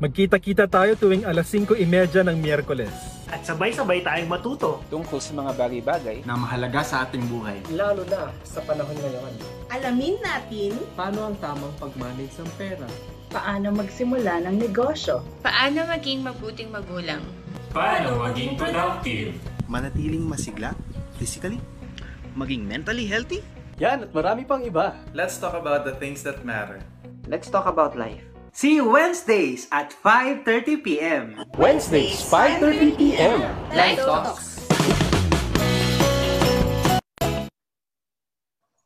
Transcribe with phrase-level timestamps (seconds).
[0.00, 3.20] Magkita-kita tayo tuwing alas 5.30 ng Miyerkules.
[3.28, 4.80] At sabay-sabay tayong matuto.
[4.88, 7.60] tungkol sa mga bagay-bagay na mahalaga sa ating buhay.
[7.76, 9.28] lalo na sa panahon ngayon.
[9.68, 12.88] Alamin natin Paano ang tamang pag-manage ng pera?
[13.28, 15.20] Paano magsimula ng negosyo?
[15.44, 17.20] Paano maging mabuting magulang?
[17.68, 19.36] Paano maging productive?
[19.68, 20.72] manatiling masigla
[21.20, 21.60] physically,
[22.40, 23.44] maging mentally healthy,
[23.80, 24.92] Yan at marami pang iba.
[25.16, 26.84] Let's talk about the things that matter.
[27.24, 28.29] Let's talk about life.
[28.50, 31.54] See you Wednesdays at 5.30pm.
[31.54, 33.38] Wednesdays, 5.30 p.m.
[33.70, 34.46] Life Talks!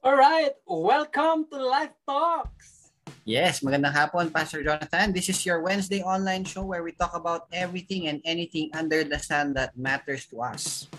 [0.04, 2.92] Alright, welcome to Life Talks!
[3.24, 5.16] Yes, magandang hapon, Pastor Jonathan.
[5.16, 9.16] This is your Wednesday online show where we talk about everything and anything under the
[9.16, 10.92] sun that matters to us.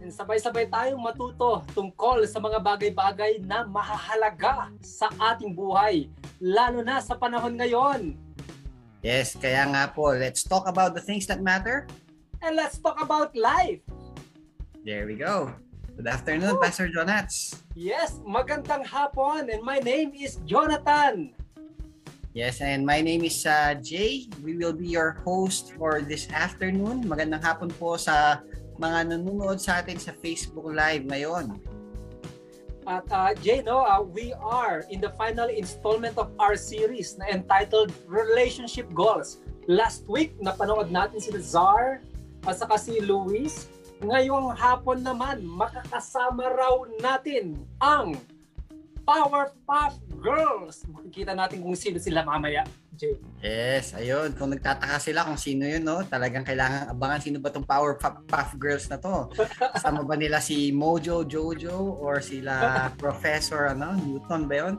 [0.00, 6.08] And sabay-sabay tayong matuto tungkol sa mga bagay-bagay na mahahalaga sa ating buhay,
[6.38, 8.14] lalo na sa panahon ngayon.
[9.02, 11.86] Yes, kaya nga po, let's talk about the things that matter.
[12.42, 13.82] And let's talk about life.
[14.82, 15.54] There we go.
[15.98, 17.58] Good afternoon, Pastor Jonats.
[17.74, 21.34] Yes, magandang hapon and my name is Jonathan.
[22.38, 24.30] Yes, and my name is uh, Jay.
[24.46, 27.02] We will be your host for this afternoon.
[27.02, 28.46] Magandang hapon po sa
[28.78, 31.58] mga nanonood sa atin sa Facebook Live ngayon.
[32.88, 37.28] At uh, Jay, no, uh, we are in the final installment of our series na
[37.28, 39.44] entitled Relationship Goals.
[39.68, 42.00] Last week, napanood natin si Zar
[42.48, 43.68] at saka si Luis.
[44.00, 48.16] Ngayong hapon naman, makakasama raw natin ang
[49.08, 50.84] Powerpuff Girls.
[50.84, 53.16] Makikita natin kung sino sila mamaya, Jay.
[53.40, 54.36] Yes, ayun.
[54.36, 56.04] Kung nagtataka sila kung sino yun, no?
[56.04, 59.32] Talagang kailangan abangan sino ba tong Power Puff, Puff Girls na to.
[59.72, 62.52] Kasama ba nila si Mojo Jojo or sila
[63.02, 64.74] Professor ano, Newton ba yun?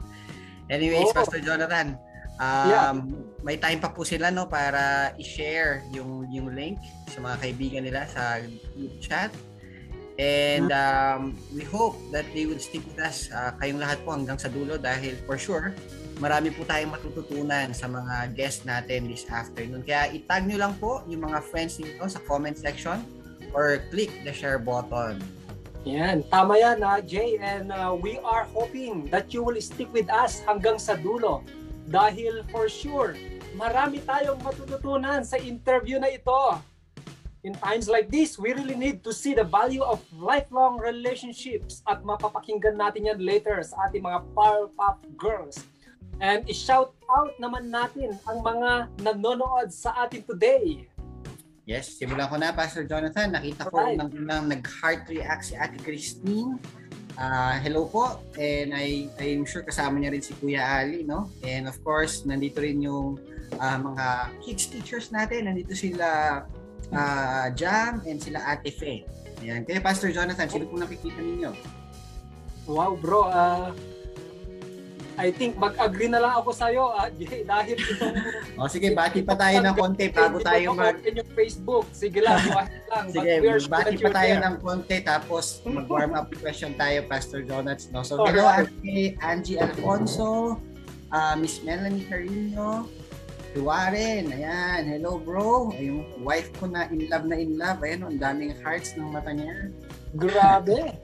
[0.70, 1.18] Anyways, Oo.
[1.18, 1.98] Pastor Jonathan,
[2.38, 2.94] um, Yeah.
[3.42, 6.78] may time pa po sila no para i-share yung yung link
[7.10, 8.38] sa mga kaibigan nila sa
[8.78, 9.34] group chat.
[10.20, 14.36] And um, we hope that they will stick with us, uh, kayong lahat po hanggang
[14.36, 15.72] sa dulo dahil for sure,
[16.20, 19.80] marami po tayong matututunan sa mga guests natin this afternoon.
[19.80, 23.00] Kaya itag nyo lang po yung mga friends nito sa comment section
[23.56, 25.24] or click the share button.
[25.88, 27.40] Yan, tama yan, uh, Jay.
[27.40, 31.48] And uh, we are hoping that you will stick with us hanggang sa dulo.
[31.88, 33.16] Dahil for sure,
[33.56, 36.60] marami tayong matututunan sa interview na ito.
[37.48, 42.04] In times like this, we really need to see the value of lifelong relationships at
[42.04, 45.64] mapapakinggan natin yan later sa ating mga Powerpuff Girls.
[46.20, 50.84] And i-shout out naman natin ang mga nanonood sa atin today.
[51.64, 53.32] Yes, simulan ko na, Pastor Jonathan.
[53.32, 53.96] Nakita ko Alright.
[54.20, 56.60] nang, nag-heart react si Ate Christine.
[57.16, 58.20] Ah, hello po.
[58.36, 61.32] And I, I'm sure kasama niya rin si Kuya Ali, no?
[61.48, 63.16] And of course, nandito rin yung
[63.64, 64.06] ah, mga
[64.44, 65.48] kids teachers natin.
[65.48, 66.44] Nandito sila
[66.94, 69.06] ah, Jam and sila Ate Faye.
[69.40, 69.64] Ayan.
[69.64, 71.52] Kaya Pastor Jonathan, sino po nakikita ninyo?
[72.68, 73.32] Wow, bro.
[73.32, 73.72] ah
[75.20, 78.16] I think mag-agree na lang ako sa'yo, ah, Jay, dahil itong
[78.56, 80.96] O sige, bati pa tayo ng konti bago tayo mag...
[80.96, 81.86] Open yung Facebook.
[81.92, 82.40] Sige lang,
[82.92, 83.06] lang.
[83.12, 84.46] Sige, bati pa tayo there.
[84.48, 87.92] ng konti tapos mag-warm up question tayo, Pastor Jonats.
[87.92, 88.00] No?
[88.00, 90.56] So, hello, Ate Angie Alfonso,
[91.12, 92.88] ah, Miss Melanie Carino,
[93.50, 95.74] Tuwaren, ayan, hello bro.
[95.82, 99.34] Yung wife ko na in love na in love, ayan, ang daming hearts ng mata
[99.34, 99.74] niya.
[100.14, 100.98] Grabe.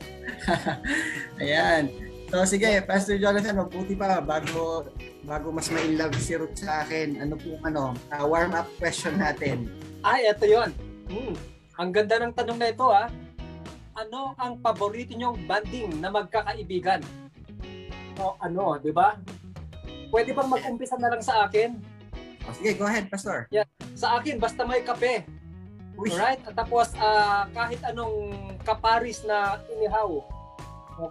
[1.42, 1.94] Ayan.
[2.34, 4.90] So sige, Pastor Jonathan, mabuti pa bago
[5.26, 7.22] bago mas ma-in love si Ruth sa akin.
[7.22, 9.70] Ano po ano, ah, warm up question natin.
[10.02, 10.74] Ay, eto yon.
[11.10, 11.34] Hmm.
[11.78, 13.10] Ang ganda ng tanong na ito, ah.
[13.96, 17.00] Ano ang paborito niyong banding na magkakaibigan?
[18.20, 19.16] O ano, di ba?
[20.10, 21.95] Pwede bang mag-umpisa na lang sa akin?
[22.46, 23.50] O, sige, go ahead, Pastor.
[23.98, 25.26] Sa akin, basta may kape.
[25.96, 26.12] Uy.
[26.12, 26.44] Alright?
[26.44, 30.22] At tapos, ah, kahit anong kaparis na inihaw.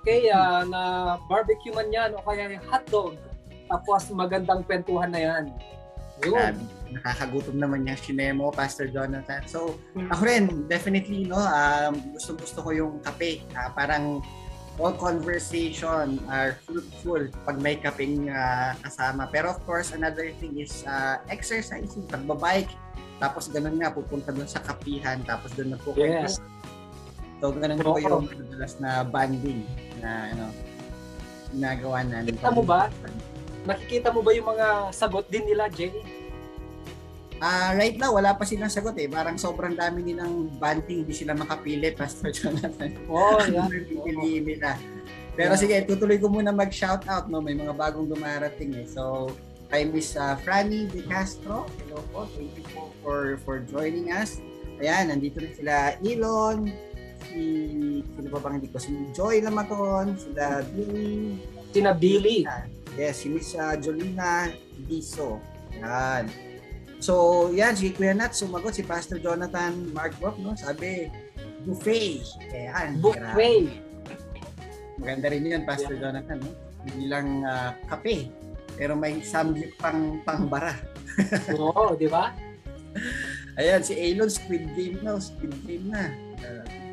[0.00, 0.80] Okay, ah, na
[1.28, 3.14] barbecue man yan o kaya yung hotdog.
[3.68, 5.44] Tapos, magandang kwentuhan na yan.
[6.22, 6.36] Yun.
[6.36, 6.62] Grabe,
[6.94, 9.42] nakakagutom naman yung shinare mo, Pastor Jonathan.
[9.50, 9.74] So,
[10.14, 13.42] ako rin, definitely, no, um, gusto-gusto ko yung kape.
[13.56, 14.22] Ah, parang
[14.78, 19.30] all conversation are fruitful pag may kapeng ah, kasama.
[19.30, 22.70] Pero of course, another thing is uh, exercise, yung pagbabike.
[23.22, 25.22] Tapos ganun nga, pupunta dun sa kapihan.
[25.22, 26.42] Tapos dun na po Yes.
[27.38, 29.68] So, ganun po yung madalas na banding
[30.00, 30.44] na, ano,
[31.52, 32.34] ginagawa namin.
[32.40, 32.88] Kita mo ba?
[33.68, 35.92] Nakikita mo ba yung mga sagot din nila, Jay?
[37.44, 39.04] Ah, right now wala pa silang sagot eh.
[39.04, 42.96] Parang sobrang dami nilang banting, hindi sila makapili, Pastor Jonathan.
[43.04, 43.68] Oh, Ano yeah.
[43.68, 44.80] yung pipiliin nila.
[45.36, 47.44] Pero sige, tutuloy ko muna mag-shoutout, no?
[47.44, 48.88] May mga bagong dumarating eh.
[48.88, 49.28] So,
[49.68, 51.68] kay Miss uh, Franny De Castro.
[51.84, 52.24] Hello po.
[52.32, 54.40] Thank you po for, for joining us.
[54.80, 56.72] Ayan, nandito rin sila Elon,
[57.28, 57.42] si,
[58.00, 61.36] sino pa bang hindi ko, si Joy Lamaton, sila Billy,
[61.76, 62.48] Sina Billy.
[62.96, 64.48] Yes, si Miss uh, Jolina
[64.86, 65.42] Diso.
[65.82, 66.30] Yan.
[67.04, 70.56] So, yan, si Kuya Nat sumagot, si Pastor Jonathan Mark Brock, no?
[70.56, 71.12] Sabi,
[71.68, 72.24] buffet.
[72.48, 72.96] Ayan.
[73.04, 73.68] Buffet.
[74.96, 76.56] Maganda rin yun, Pastor Jonathan, no?
[76.88, 78.32] Hindi lang ah, kape,
[78.80, 80.80] pero may samgyup pang pangbara.
[81.60, 82.32] Oo, di ba?
[83.60, 86.08] Ayan, si Elon, Squid Game na, Squid Game na.
[86.40, 86.64] Uh,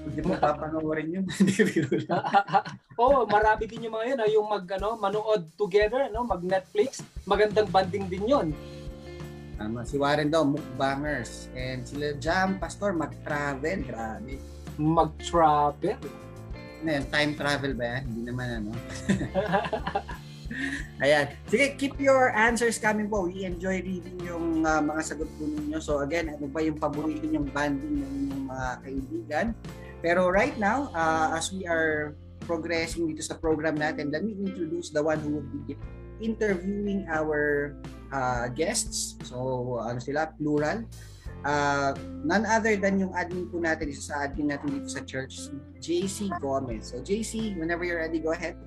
[0.08, 1.24] hindi mo papanoorin yun.
[2.96, 6.24] Oo, marami din yung mga yun, ah, yung mag, ano, manood together, no?
[6.24, 7.04] mag Netflix.
[7.28, 8.48] Magandang banding din yon.
[9.60, 11.52] Tama, si Warren daw, mukbangers.
[11.52, 13.84] And sila Jam, Pastor, mag-travel.
[13.84, 14.40] Grabe.
[14.80, 16.00] Mag-travel.
[16.80, 18.02] Ano yan, time travel ba yan?
[18.08, 18.72] Hindi naman ano.
[21.04, 21.36] Ayan.
[21.44, 23.28] Sige, keep your answers coming po.
[23.28, 25.76] We enjoy reading yung uh, mga sagot po ninyo.
[25.76, 29.46] So again, ano ba yung paborito yung banding ng inyong mga kaibigan?
[30.00, 32.16] Pero right now, uh, as we are
[32.48, 35.76] progressing dito sa program natin, let me introduce the one who will be
[36.24, 37.76] interviewing our
[38.12, 39.16] uh, guests.
[39.24, 40.30] So, ano sila?
[40.36, 40.84] Plural.
[41.40, 45.48] Uh, none other than yung admin po natin, isa sa admin natin dito sa church,
[45.80, 46.92] JC Gomez.
[46.92, 48.60] So, JC, whenever you're ready, go ahead.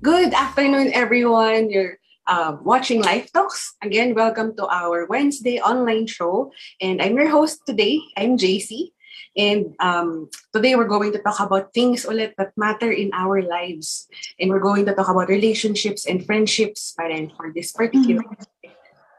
[0.00, 1.68] Good afternoon, everyone.
[1.68, 3.76] You're uh, watching Life Talks.
[3.82, 6.52] Again, welcome to our Wednesday online show.
[6.80, 8.00] And I'm your host today.
[8.16, 8.92] I'm JC.
[9.36, 14.06] And um, today we're going to talk about things ulit that matter in our lives.
[14.38, 18.22] And we're going to talk about relationships and friendships pa for this particular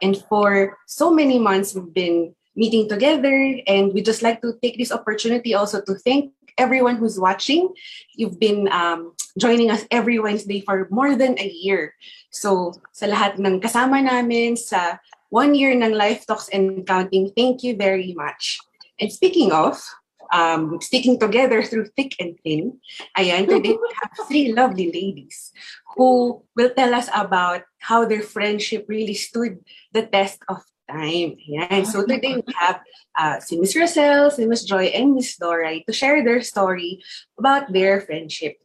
[0.02, 3.60] And for so many months, we've been meeting together.
[3.68, 7.70] And we just like to take this opportunity also to thank everyone who's watching.
[8.16, 11.94] You've been um, joining us every Wednesday for more than a year.
[12.32, 17.64] So sa lahat ng kasama namin sa one year ng Life Talks and Counting, thank
[17.64, 18.60] you very much.
[19.00, 19.84] And speaking of,
[20.32, 22.80] um, sticking together through thick and thin,
[23.18, 25.52] ayan, today we have three lovely ladies
[25.96, 29.60] who will tell us about how their friendship really stood
[29.94, 31.38] the test of time.
[31.38, 31.86] Ayan.
[31.86, 32.82] So today we have
[33.18, 37.02] uh, si Miss Rosel, si Miss Joy, and Miss Doray to share their story
[37.38, 38.58] about their friendship.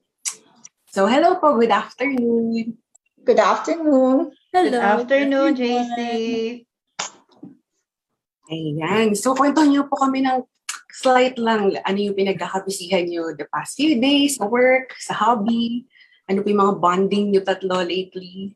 [0.91, 2.77] So hello po, good afternoon.
[3.23, 4.33] Good afternoon.
[4.53, 4.71] Hello.
[4.71, 6.01] Good afternoon, JC.
[8.51, 9.15] Ayan.
[9.15, 10.43] So kwento niyo po kami ng
[10.93, 15.87] slight lang ano yung pinagkakabisihan niyo the past few days sa work, sa hobby,
[16.31, 18.55] ano yung mga bonding niyo tatlo lately.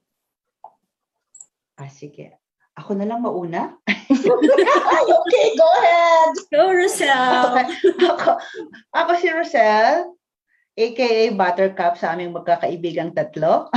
[1.75, 2.39] Ah, sige.
[2.75, 3.79] Ako na lang mauna?
[3.87, 6.33] okay, go ahead.
[6.51, 7.71] Go, Rosel.
[8.15, 8.31] ako,
[8.91, 10.19] ako si Rosel,
[10.75, 13.71] aka Buttercup sa aming magkakaibigang tatlo.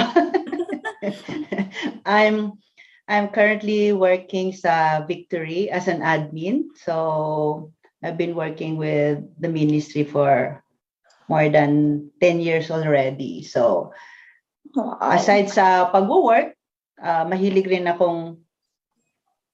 [2.05, 2.57] I'm
[3.07, 6.73] I'm currently working sa Victory as an admin.
[6.75, 7.71] So
[8.03, 10.61] I've been working with the ministry for
[11.27, 13.43] more than 10 years already.
[13.43, 13.91] So
[15.01, 16.55] aside sa pag-work,
[17.01, 18.41] uh, mahilig rin akong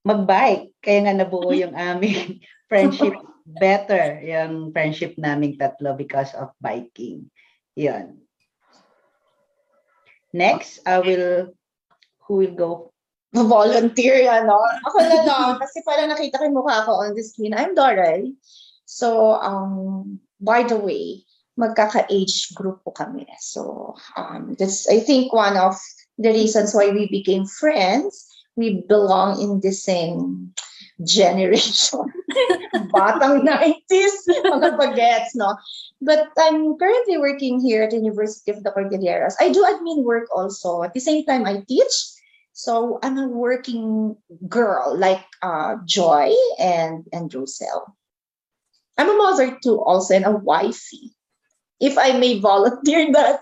[0.03, 0.75] mag-bike.
[0.83, 7.27] Kaya nga nabuo yung aming friendship better, yung friendship naming tatlo because of biking.
[7.75, 8.23] Yun.
[10.33, 11.53] Next, I will,
[12.25, 12.92] who will go?
[13.33, 14.61] Volunteer, ano.
[14.85, 17.57] Ako na lang, kasi parang nakita ko yung mukha ko on the screen.
[17.57, 18.29] I'm Doray.
[18.85, 21.25] So, um, by the way,
[21.57, 23.25] magkaka-age group po kami.
[23.41, 25.77] So, um, that's, I think, one of
[26.17, 28.29] the reasons why we became friends.
[28.55, 30.53] We belong in the same
[31.01, 32.05] generation.
[32.93, 35.57] Batang 90s, mga bagets, no?
[36.01, 39.33] But I'm currently working here at University of the Cordilleras.
[39.41, 40.83] I do admin work also.
[40.83, 41.93] At the same time, I teach.
[42.53, 44.15] So I'm a working
[44.47, 47.93] girl like uh, Joy and, and Rosel.
[48.97, 51.17] I'm a mother too, also, and a wifey.
[51.79, 53.39] If I may volunteer that.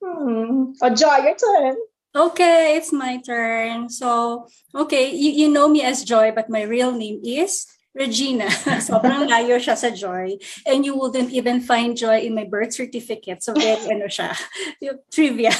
[0.00, 0.72] hmm.
[0.80, 1.76] Oh, Joy, your turn.
[2.14, 3.88] Okay, it's my turn.
[3.88, 8.48] So, okay, you, you know me as Joy, but my real name is Regina.
[8.88, 10.40] Sobrang layo siya sa Joy.
[10.64, 13.44] And you wouldn't even find Joy in my birth certificate.
[13.44, 14.32] So, very ano siya.
[14.80, 15.52] Yung trivia.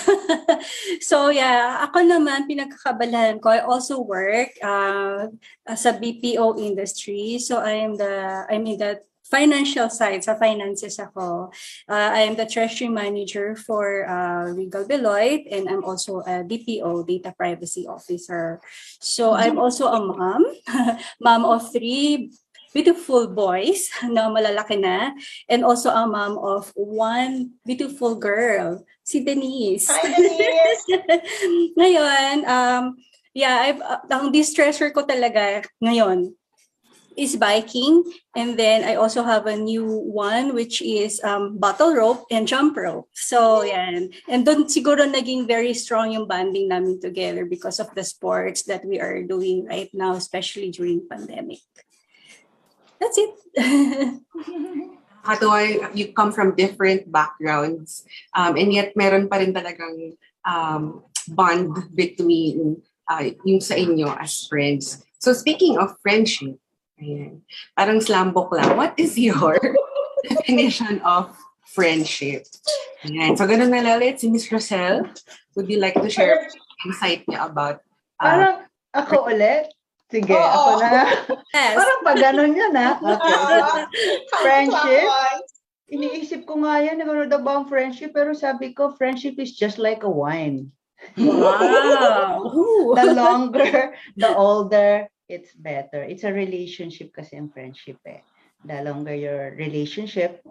[1.09, 5.29] so, yeah, ako naman, pinagkakabalahan ko, I also work uh,
[5.77, 7.37] sa BPO industry.
[7.37, 11.49] So, I am the, I'm in the financial side, sa finances ako.
[11.89, 17.09] Uh, I am the treasury manager for uh, Regal Beloit and I'm also a DPO,
[17.09, 18.61] data privacy officer.
[19.01, 20.45] So I'm also a mom,
[21.25, 22.29] mom of three
[22.77, 25.17] beautiful boys na malalaki na
[25.49, 29.89] and also a mom of one beautiful girl si Denise.
[29.89, 30.85] Hi, Denise!
[31.81, 32.97] ngayon, um,
[33.33, 36.37] yeah, I've, uh, ang distressor ko talaga ngayon
[37.17, 38.05] is biking.
[38.35, 42.77] And then I also have a new one, which is um, bottle rope and jump
[42.77, 43.09] rope.
[43.13, 44.11] So, yan.
[44.29, 48.85] And doon siguro naging very strong yung bonding namin together because of the sports that
[48.85, 51.61] we are doing right now, especially during pandemic.
[53.01, 53.33] That's it.
[55.23, 58.07] Katuwa, you come from different backgrounds.
[58.35, 64.47] Um, and yet, meron pa rin talagang um, bond between uh, yung sa inyo as
[64.47, 65.03] friends.
[65.19, 66.59] So speaking of friendship,
[67.03, 67.43] ayan,
[67.75, 69.59] parang slambok lang, what is your
[70.31, 71.35] definition of
[71.67, 72.47] friendship?
[73.03, 73.35] Ayan.
[73.35, 75.03] So ganun na lalit, si Miss Rosel,
[75.59, 76.47] would you like to share
[76.87, 77.83] insight niya about
[78.23, 78.57] uh, Parang
[78.95, 79.67] ako ulit?
[80.13, 80.45] Sige, Oo.
[80.45, 81.09] ako na.
[81.57, 81.75] Yes.
[81.81, 83.01] Parang pa ganun yun, ha?
[83.17, 83.33] Okay.
[83.33, 83.89] Ah,
[84.45, 85.09] friendship?
[85.09, 85.53] clockwise.
[85.93, 88.13] Iniisip ko nga yan, ano daw ba ang friendship?
[88.13, 90.69] Pero sabi ko, friendship is just like a wine.
[91.17, 92.49] Wow.
[92.97, 96.05] the longer, the older, it's better.
[96.05, 98.21] It's a relationship kasi ang friendship eh.
[98.69, 100.45] The longer your relationship,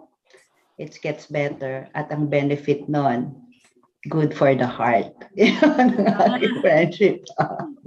[0.76, 1.86] it gets better.
[1.94, 3.38] At ang benefit nun,
[4.10, 5.14] good for the heart.
[5.38, 7.22] Ang aking friendship.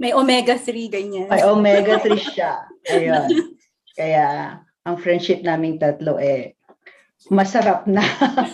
[0.00, 1.28] May omega-3 ganyan.
[1.28, 2.64] May omega-3 siya.
[2.88, 3.52] Ayun.
[3.92, 6.56] Kaya, ang friendship naming tatlo eh,
[7.28, 8.00] masarap na.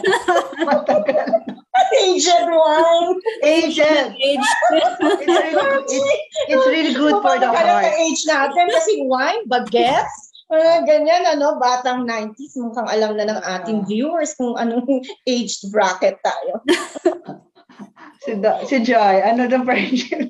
[0.67, 1.62] Matagal.
[2.01, 3.21] Aged one.
[3.45, 3.81] Aged.
[4.23, 7.85] It's really, it's, it's really good for the heart.
[7.85, 13.79] age natin kasi wine, bagets, mga ganyan, ano, batang 90s, mukhang alam na ng ating
[13.89, 14.85] viewers kung anong
[15.29, 16.61] aged bracket tayo.
[18.23, 20.29] Si, Do- si Joy, ano the friendship?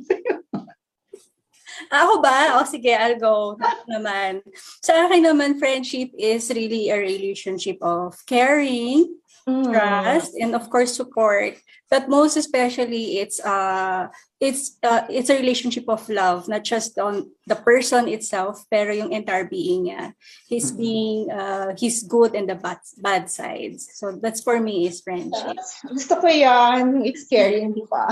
[1.93, 2.57] Ako ba?
[2.57, 4.41] O sige, I'll go naman.
[4.81, 9.13] Sa akin naman, friendship is really a relationship of caring,
[9.47, 11.59] trust, and of course, support.
[11.91, 14.09] But most especially, it's uh,
[14.41, 19.13] it's uh, it's a relationship of love, not just on the person itself, pero yung
[19.13, 20.17] entire being niya.
[20.49, 23.93] His being, uh, his good and the bad, bad sides.
[23.95, 25.61] So that's for me is friendship.
[25.85, 27.05] Gusto ko yan.
[27.05, 28.09] It's caring, di ba?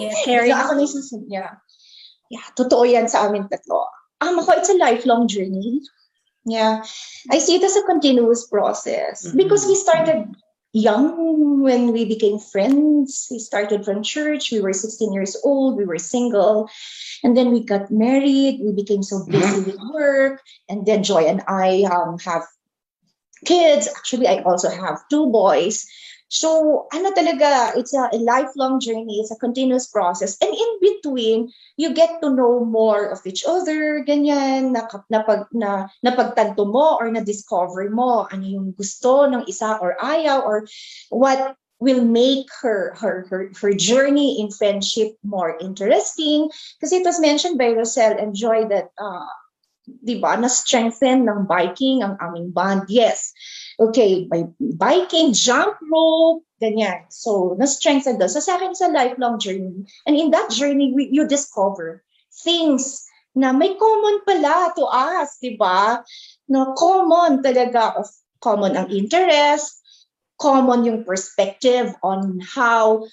[0.00, 0.56] Yeah, caring.
[0.56, 1.46] So, ako isasabi niya.
[2.32, 3.88] Yeah, totoo yan sa amin tatlo.
[4.20, 5.80] Um, ako, it's a lifelong journey.
[6.48, 6.80] Yeah.
[7.30, 10.32] I see it as a continuous process because we started
[10.72, 13.28] young when we became friends.
[13.30, 14.52] We started from church.
[14.52, 15.76] We were 16 years old.
[15.76, 16.68] We were single.
[17.24, 18.60] And then we got married.
[18.62, 20.42] We became so busy with work.
[20.68, 22.42] And then Joy and I um, have
[23.44, 23.88] kids.
[23.96, 25.86] Actually, I also have two boys.
[26.28, 29.20] So, ano talaga, it's a, a lifelong journey.
[29.20, 30.36] It's a continuous process.
[30.44, 35.88] And in between, you get to know more of each other, ganyan, na, napag, na,
[36.04, 40.68] napagtanto mo or na-discover mo ano yung gusto ng isa or ayaw or
[41.08, 46.50] what will make her her her, her journey in friendship more interesting.
[46.82, 49.30] Kasi it was mentioned by Rosel and Joy that uh,
[50.04, 52.84] di ba, na-strengthen ng biking ang aming bond.
[52.92, 53.32] Yes.
[53.78, 57.06] Okay, by biking, jump rope, ganyan.
[57.14, 58.26] So, na-strengthen doon.
[58.26, 59.86] So, sa akin, it's a lifelong journey.
[60.02, 62.02] And in that journey, we, you discover
[62.42, 63.06] things
[63.38, 66.02] na may common pala to us, di ba?
[66.50, 68.10] No, common talaga of
[68.42, 69.78] common ang interest,
[70.42, 73.06] common yung perspective on how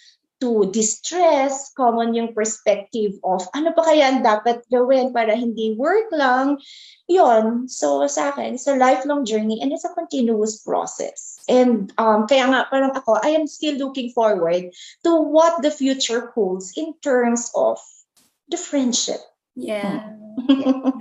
[0.46, 6.06] to distress, common yung perspective of ano pa kaya ang dapat gawin para hindi work
[6.14, 6.62] lang.
[7.10, 7.66] Yon.
[7.66, 11.42] So sa akin, it's a lifelong journey and it's a continuous process.
[11.50, 14.70] And um, kaya nga parang ako, I am still looking forward
[15.02, 17.82] to what the future holds in terms of
[18.54, 19.26] the friendship.
[19.58, 20.14] Yeah.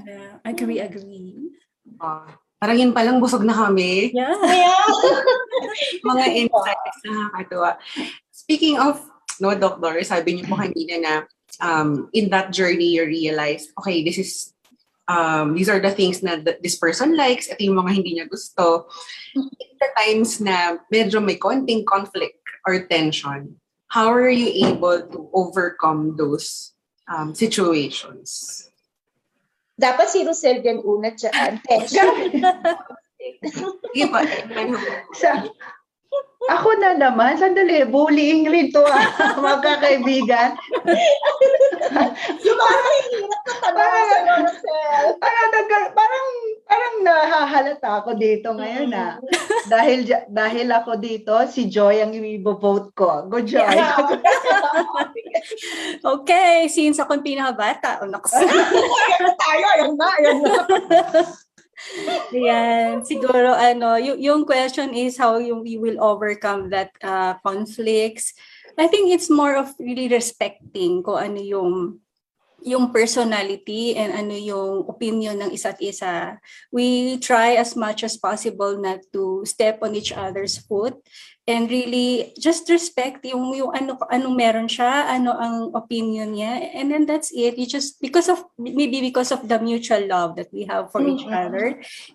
[0.08, 0.40] yeah.
[0.40, 1.52] Agree, agree.
[2.00, 4.08] Ah, parang yun palang busog na kami.
[4.16, 4.32] Yeah.
[6.08, 7.76] Mga insights na nakakatuwa.
[8.32, 9.04] Speaking of,
[9.40, 11.14] no, Doctor, sabi niyo po kanina na
[11.60, 14.52] um, in that journey, you realize, okay, this is,
[15.08, 18.26] um, these are the things na th- this person likes, ito yung mga hindi niya
[18.30, 18.86] gusto.
[19.34, 19.48] In
[19.80, 23.56] the times na medyo may konting conflict or tension,
[23.88, 26.74] how are you able to overcome those
[27.06, 28.66] um, situations?
[29.74, 31.58] Dapat si Rosel din una dyan.
[31.66, 32.14] Tension.
[33.90, 34.22] Sige pa.
[36.44, 39.08] Ako na naman, sandali, bullying rin to ah,
[39.44, 40.52] mga kaibigan.
[42.44, 45.04] yung parang hirap na tanong sa Rosel.
[45.16, 45.50] Parang,
[45.96, 46.26] parang,
[46.68, 49.16] parang nahahalata ako dito ngayon ah.
[49.72, 53.24] dahil, dahil ako dito, si Joy ang i-vote ko.
[53.28, 53.64] Go Joy.
[56.04, 58.32] Okay, since ako yung pinakabata, oh, naku.
[58.38, 60.52] Ayan na tayo, ayan na, ayan na.
[62.34, 68.34] Yan, siguro ano, yung, yung question is how you, you will overcome that uh, conflicts.
[68.74, 72.02] I think it's more of really respecting kung ano yung
[72.64, 76.40] yung personality and ano yung opinion ng isa't isa.
[76.72, 80.96] We try as much as possible not to step on each other's foot
[81.44, 86.88] and really just respect yung yung ano ano meron siya, ano ang opinion niya and
[86.88, 87.60] then that's it.
[87.60, 91.24] You just because of maybe because of the mutual love that we have for each
[91.28, 91.36] Mhm.
[91.36, 91.66] other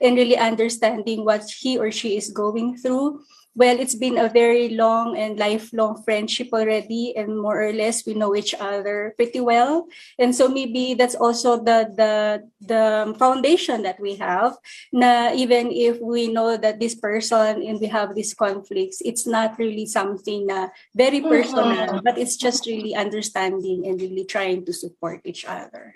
[0.02, 3.22] and really understanding what he or she is going through
[3.56, 8.14] well, it's been a very long and lifelong friendship already, and more or less we
[8.14, 9.88] know each other pretty well.
[10.18, 12.14] And so maybe that's also the the
[12.62, 14.56] the foundation that we have.
[14.94, 19.58] Na even if we know that this person and we have these conflicts, it's not
[19.60, 22.04] really something na very personal, Mhm.
[22.04, 25.96] but it's just really understanding and really trying to support each other.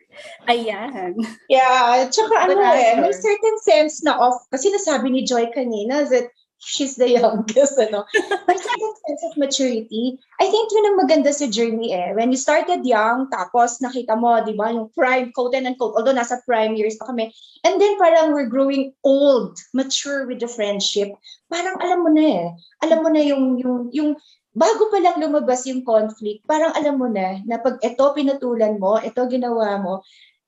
[0.50, 1.16] Ayan.
[1.50, 6.30] Yeah, tsaka ano eh, may certain sense na of, kasi nasabi ni Joy kanina that
[6.64, 8.08] she's the youngest, ano.
[8.48, 10.18] May certain sense of maturity.
[10.40, 12.16] I think yun ang maganda sa journey eh.
[12.16, 16.16] When you started young, tapos nakita mo, di ba, yung prime, quote and unquote, although
[16.16, 17.36] nasa prime years pa kami,
[17.68, 21.12] and then parang we're growing old, mature with the friendship.
[21.52, 22.48] Parang alam mo na eh.
[22.88, 24.10] Alam mo na yung, yung, yung,
[24.56, 28.98] bago pa lang lumabas yung conflict, parang alam mo na, na pag ito pinatulan mo,
[29.04, 30.06] ito ginawa mo,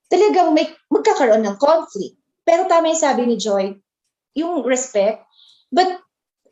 [0.08, 2.16] talagang may magkakaroon ng conflict.
[2.46, 3.74] Pero tama yung sabi ni Joy,
[4.38, 5.26] yung respect.
[5.74, 6.05] But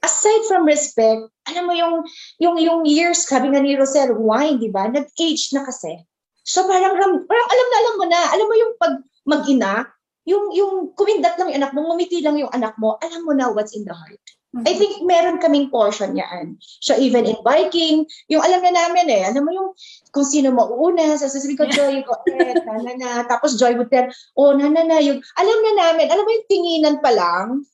[0.03, 2.03] aside from respect, alam mo yung
[2.37, 4.91] yung yung years, sabi nga ni Rosel, wine, di ba?
[4.91, 6.03] Nag-age na kasi.
[6.43, 9.87] So parang, parang alam na alam mo na, alam mo yung pag mag-ina,
[10.27, 13.47] yung yung kumindat lang yung anak mo, ngumiti lang yung anak mo, alam mo na
[13.51, 14.19] what's in the heart.
[14.53, 16.61] I think meron kaming portion yan.
[16.61, 19.73] So even in biking, yung alam na namin eh, alam mo yung
[20.13, 23.11] kung sino mauuna, sasasabihin ko, Joy, go ahead, na, na, na.
[23.25, 24.05] Tapos Joy would tell,
[24.37, 27.65] oh, na, na, na, yung, alam na namin, alam mo yung tinginan pa lang,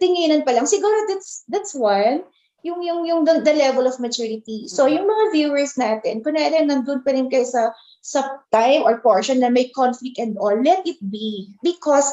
[0.00, 2.24] tinginan pa lang, siguro that's, that's one,
[2.64, 4.64] yung, yung, yung the, the level of maturity.
[4.68, 9.40] So yung mga viewers natin, kunwari nandun pa rin kayo sa, sa time or portion
[9.44, 11.52] na may conflict and all, let it be.
[11.60, 12.08] Because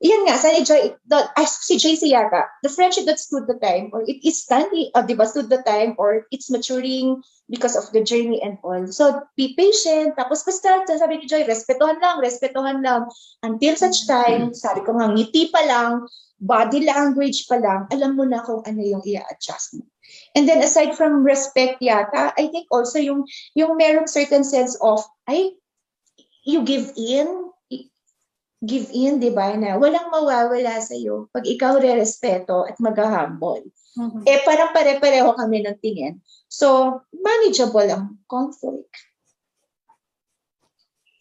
[0.00, 0.82] yan nga, sabi ni Joy,
[1.12, 4.88] the, ay, si JC yata, the friendship that stood the time, or it is standing,
[4.96, 7.20] uh, di ba, stood the time, or it's maturing
[7.52, 8.88] because of the journey and all.
[8.88, 10.16] So, be patient.
[10.16, 13.12] Tapos basta, sabi ni Joy, respetuhan lang, respetuhan lang.
[13.44, 16.08] Until such time, sabi ko nga, ngiti pa lang,
[16.40, 19.84] body language pa lang, alam mo na kung ano yung i-adjust mo.
[20.34, 25.04] And then aside from respect yata, I think also yung yung merong certain sense of
[25.30, 25.54] ay
[26.42, 27.52] you give in
[28.60, 33.64] give in, di ba, na walang mawawala sa iyo pag ikaw re-respeto at mag-humble.
[34.28, 36.20] Eh, parang pare-pareho kami ng tingin.
[36.46, 38.92] So, manageable ang conflict.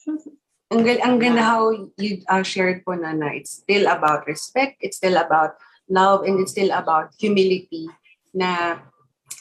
[0.69, 4.77] Ang, gal- ang ganda how you uh, shared po na na it's still about respect,
[4.85, 5.57] it's still about
[5.89, 7.89] love, and it's still about humility
[8.37, 8.77] na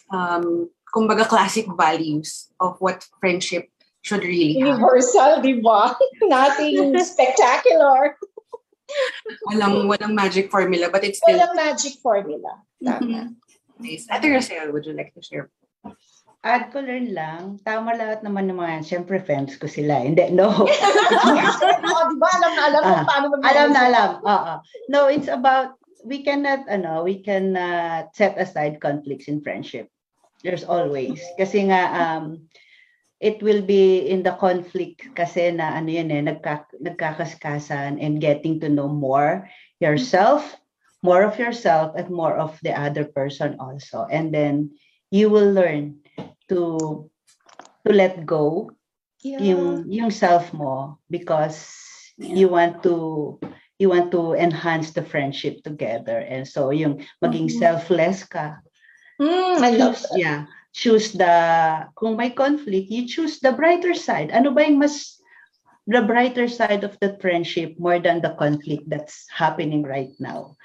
[0.08, 3.68] um, kumbaga classic values of what friendship
[4.02, 4.78] should really have.
[4.78, 5.94] Universal, di ba?
[6.22, 8.16] Nothing spectacular.
[9.50, 12.62] Walang, walang magic formula, but it's still Walang magic formula.
[12.80, 13.34] Tama.
[13.78, 14.06] nice.
[14.10, 15.50] Ate Rosel, would you like to share?
[16.46, 20.06] Add ko learn lang, tama lahat naman ng mga, syempre friends ko sila.
[20.06, 20.46] Hindi, no.
[20.54, 22.28] oh, di ba?
[22.38, 24.10] Alam na alam kung Ah, paano mag alam na alam.
[24.22, 24.54] Oo.
[24.86, 25.74] No, it's about,
[26.06, 29.90] we cannot, ano, we cannot set aside conflicts in friendship.
[30.46, 31.18] There's always.
[31.34, 32.46] Kasi nga, um,
[33.20, 38.60] it will be in the conflict kasi na ano yun eh, nagka, nagkakaskasan and getting
[38.62, 39.50] to know more
[39.82, 40.56] yourself,
[41.02, 44.06] more of yourself and more of the other person also.
[44.10, 44.78] And then
[45.10, 46.02] you will learn
[46.48, 47.10] to
[47.86, 48.70] to let go
[49.22, 49.42] Yeah.
[49.42, 51.58] yung yung self mo because
[52.18, 53.34] you want to
[53.82, 57.58] you want to enhance the friendship together and so yung maging Mhm.
[57.58, 58.62] selfless ka
[59.18, 61.34] Mm, I love choose, yeah choose the
[61.96, 64.30] kung may conflict you choose the brighter side.
[64.30, 65.18] Ano ba yung mas
[65.88, 70.56] the brighter side of the friendship more than the conflict that's happening right now?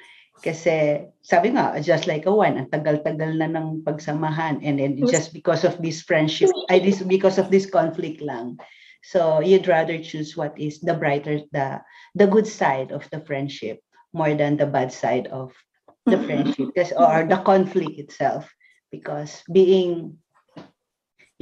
[0.43, 5.31] Kasi sabi nga just like a one ang tagal-tagal na ng pagsamahan and then just
[5.31, 8.59] because of this friendship ay this because of this conflict lang.
[9.07, 11.79] So you'd rather choose what is the brighter the
[12.19, 13.79] the good side of the friendship
[14.11, 15.55] more than the bad side of
[16.03, 16.75] the friendship.
[16.75, 18.51] Kasi- or the conflict itself
[18.93, 20.21] because being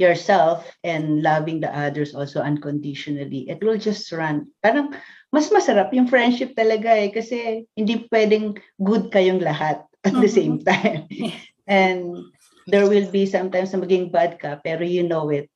[0.00, 4.48] yourself and loving the others also unconditionally it will just run.
[4.64, 4.96] Parang
[5.28, 10.64] mas masarap yung friendship talaga eh kasi hindi pwedeng good kayong lahat at the same
[10.64, 11.04] time.
[11.68, 12.24] And
[12.66, 15.52] there will be sometimes na maging bad ka pero you know it.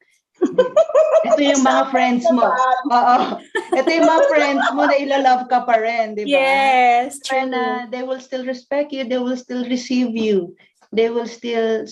[1.27, 2.45] Ito yung mga friends mo.
[2.93, 3.19] Oo.
[3.73, 6.37] Ito yung mga friends mo na ilalove ka pa rin di ba?
[6.37, 10.55] Yes, and uh, they will still respect you they will still receive you
[10.93, 11.87] they will still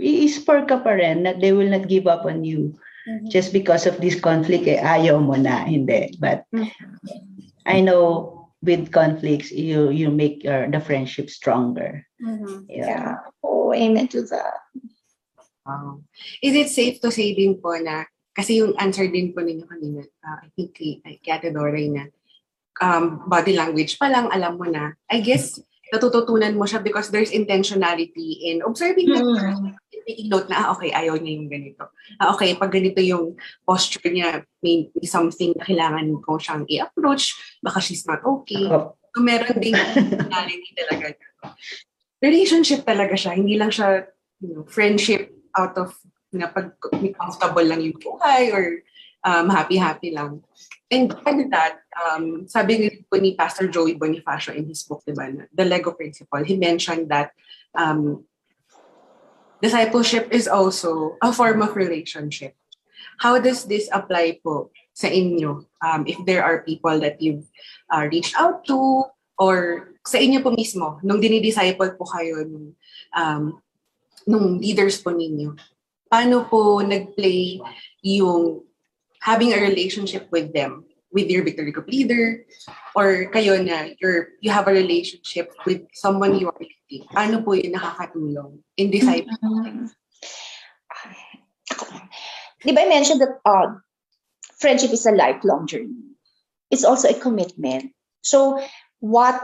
[0.00, 2.74] i-spur ka pa rin that they will not give up on you
[3.28, 6.46] just because of this conflict eh, ayaw mo na hindi but
[7.66, 12.06] I know with conflicts you you make your the friendship stronger
[12.68, 13.18] Yeah.
[13.42, 14.62] Oh, amen to that.
[15.66, 16.02] Wow.
[16.42, 20.02] Is it safe to say din po na, kasi yung answer din po ninyo kanina,
[20.22, 22.06] uh, I think kay, kay Ate Doray na,
[22.78, 24.94] um, body language pa lang, alam mo na.
[25.10, 25.58] I guess,
[25.92, 29.76] natututunan mo siya because there's intentionality in observing person, and
[30.08, 31.92] taking note na, ah, okay, ayaw niya yung ganito.
[32.18, 37.36] Ah, okay, pag ganito yung posture niya, may, may something na kailangan ko siyang i-approach,
[37.62, 38.66] baka she's not okay.
[38.66, 41.04] So, meron ding intentionality talaga.
[42.22, 44.08] Relationship talaga siya, hindi lang siya
[44.42, 45.94] you know, friendship out of
[46.32, 48.80] na pag may comfortable lang yung buhay or
[49.24, 50.42] um, happy-happy lang.
[50.92, 55.48] And with that, um, sabi po ni Pastor Joey Bonifacio in his book, diba, na,
[55.54, 57.32] The Lego Principle, he mentioned that
[57.74, 58.24] um,
[59.62, 62.54] discipleship is also a form of relationship.
[63.18, 65.64] How does this apply po sa inyo?
[65.80, 67.48] Um, if there are people that you've
[67.88, 69.08] uh, reached out to
[69.38, 72.74] or sa inyo po mismo, nung dinidisciple po kayo nung,
[73.16, 73.62] um,
[74.26, 75.54] nung leaders po ninyo,
[76.10, 77.62] paano po nag-play
[78.04, 78.66] yung
[79.22, 82.42] having a relationship with them, with your victory group leader,
[82.98, 87.54] or kayo na you're, you have a relationship with someone you are leading, paano po
[87.54, 89.94] yun nakakatulong in discipleship?
[92.62, 93.78] Di ba I mentioned that uh,
[94.58, 96.18] friendship is a lifelong journey.
[96.70, 97.94] It's also a commitment.
[98.22, 98.58] So
[98.98, 99.38] what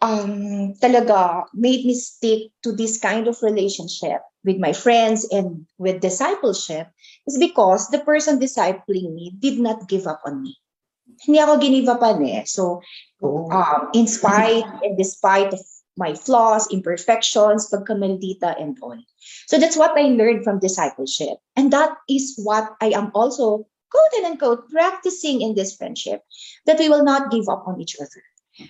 [0.00, 6.00] um, talaga made me stick to this kind of relationship with my friends and with
[6.00, 6.88] discipleship
[7.26, 10.56] is because the person discipling me did not give up on me.
[11.24, 12.42] Hindi ako ginivapan eh.
[12.44, 12.80] So,
[13.24, 15.60] um, in spite and despite of
[15.96, 18.98] my flaws, imperfections, pagkamaldita, and all.
[19.46, 21.38] So that's what I learned from discipleship.
[21.56, 26.22] And that is what I am also, quote and unquote, practicing in this friendship,
[26.66, 28.22] that we will not give up on each other.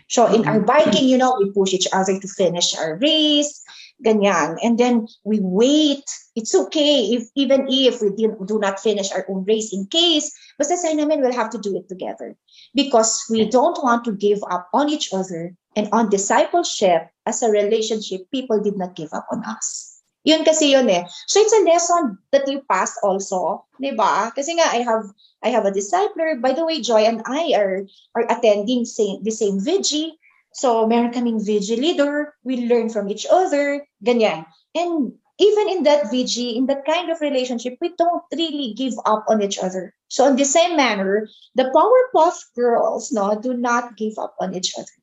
[0.09, 3.63] So in our biking, you know, we push each other to finish our race,
[4.03, 4.57] ganyan.
[4.63, 6.05] And then we wait.
[6.35, 10.77] It's okay if even if we do, not finish our own race in case, basta
[10.77, 12.35] sa namin, we'll have to do it together.
[12.75, 17.51] Because we don't want to give up on each other and on discipleship as a
[17.51, 19.95] relationship, people did not give up on us.
[20.25, 21.05] Yun kasi yun eh.
[21.29, 24.33] So it's a lesson that you passed also, di ba?
[24.33, 25.05] Kasi nga I have
[25.45, 26.41] I have a discipler.
[26.41, 27.85] By the way, Joy and I are
[28.17, 30.17] are attending same, the same VG.
[30.55, 32.35] So meron kaming VG leader.
[32.45, 33.87] We learn from each other.
[34.03, 34.47] Ganyan.
[34.75, 39.25] And even in that VG, in that kind of relationship, we don't really give up
[39.29, 39.95] on each other.
[40.09, 44.79] So in the same manner, the Powerpuff Girls no do not give up on each
[44.79, 44.95] other.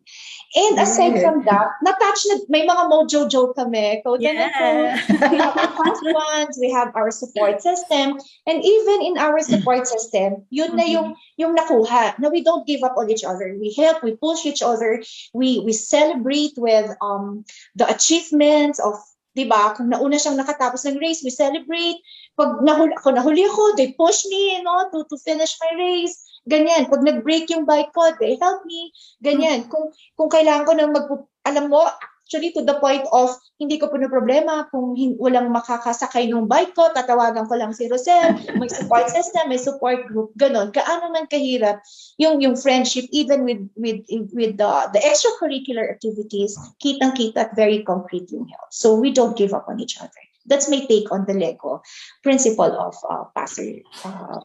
[0.51, 4.03] And aside from that, na-touch na, may mga mojo joke kami.
[4.03, 4.51] Code Yeah.
[4.51, 4.99] yeah.
[5.31, 8.19] We have our husbands, we have our support system.
[8.43, 12.83] And even in our support system, yun na yung, yung nakuha, na we don't give
[12.83, 13.55] up on each other.
[13.55, 14.99] We help, we push each other,
[15.31, 17.47] we we celebrate with um
[17.79, 18.99] the achievements of
[19.31, 19.71] Di ba?
[19.71, 22.03] Kung nauna siyang nakatapos ng race, we celebrate.
[22.35, 26.15] Pag nahuli ako, nahuli ako, they push me, you know, to, to finish my race.
[26.49, 26.89] Ganyan.
[26.89, 28.89] Pag nag-break yung bike ko, they help me.
[29.21, 29.69] Ganyan.
[29.69, 31.07] Kung, kung kailangan ko nang mag...
[31.41, 31.89] Alam mo,
[32.31, 36.47] actually to the point of hindi ko po na problema kung hin- walang makakasakay ng
[36.47, 40.71] bike ko, tatawagan ko lang si Rosel, may support system, may support group, ganon.
[40.71, 41.83] Kaano man kahirap
[42.15, 48.31] yung yung friendship even with with with the the extracurricular activities, kitang-kita at very concrete
[48.31, 48.71] yung help.
[48.71, 50.23] So we don't give up on each other.
[50.45, 51.81] That's my take on the Lego
[52.23, 54.39] principle of uh, Pastor uh,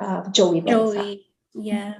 [0.00, 0.60] uh, Joey.
[0.62, 0.94] Benza.
[0.96, 1.26] Joey.
[1.54, 1.94] Yeah.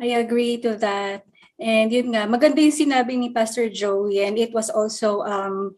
[0.00, 1.24] I agree to that.
[1.56, 5.76] And yun nga, maganda yung sinabi ni Pastor Joey and it was also um,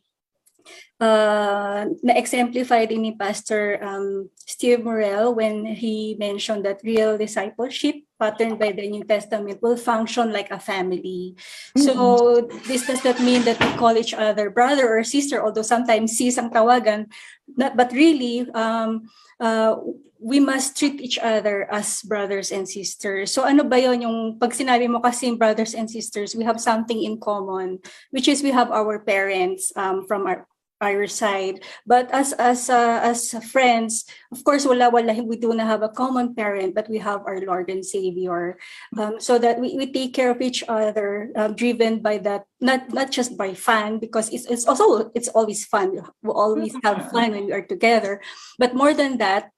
[1.01, 8.59] uh, na-exemplify din ni Pastor um, Steve Morel when he mentioned that real discipleship patterned
[8.59, 11.39] by the New Testament will function like a family.
[11.79, 16.19] So this does not mean that we call each other brother or sister, although sometimes
[16.19, 17.07] sis ang tawagan,
[17.55, 19.07] but really, um,
[19.39, 19.79] uh,
[20.19, 23.31] we must treat each other as brothers and sisters.
[23.31, 26.99] So ano ba yon yung pag sinabi mo kasi brothers and sisters, we have something
[26.99, 27.79] in common,
[28.11, 30.51] which is we have our parents um, from our
[30.81, 31.63] our side.
[31.87, 35.93] But as as uh, as friends, of course, wala wala we do not have a
[35.93, 38.59] common parent, but we have our Lord and Savior,
[38.97, 42.93] um, so that we, we take care of each other, um, driven by that not
[42.93, 45.93] not just by fun because it's it's also it's always fun.
[45.95, 48.21] We always have fun when we are together,
[48.59, 49.51] but more than that,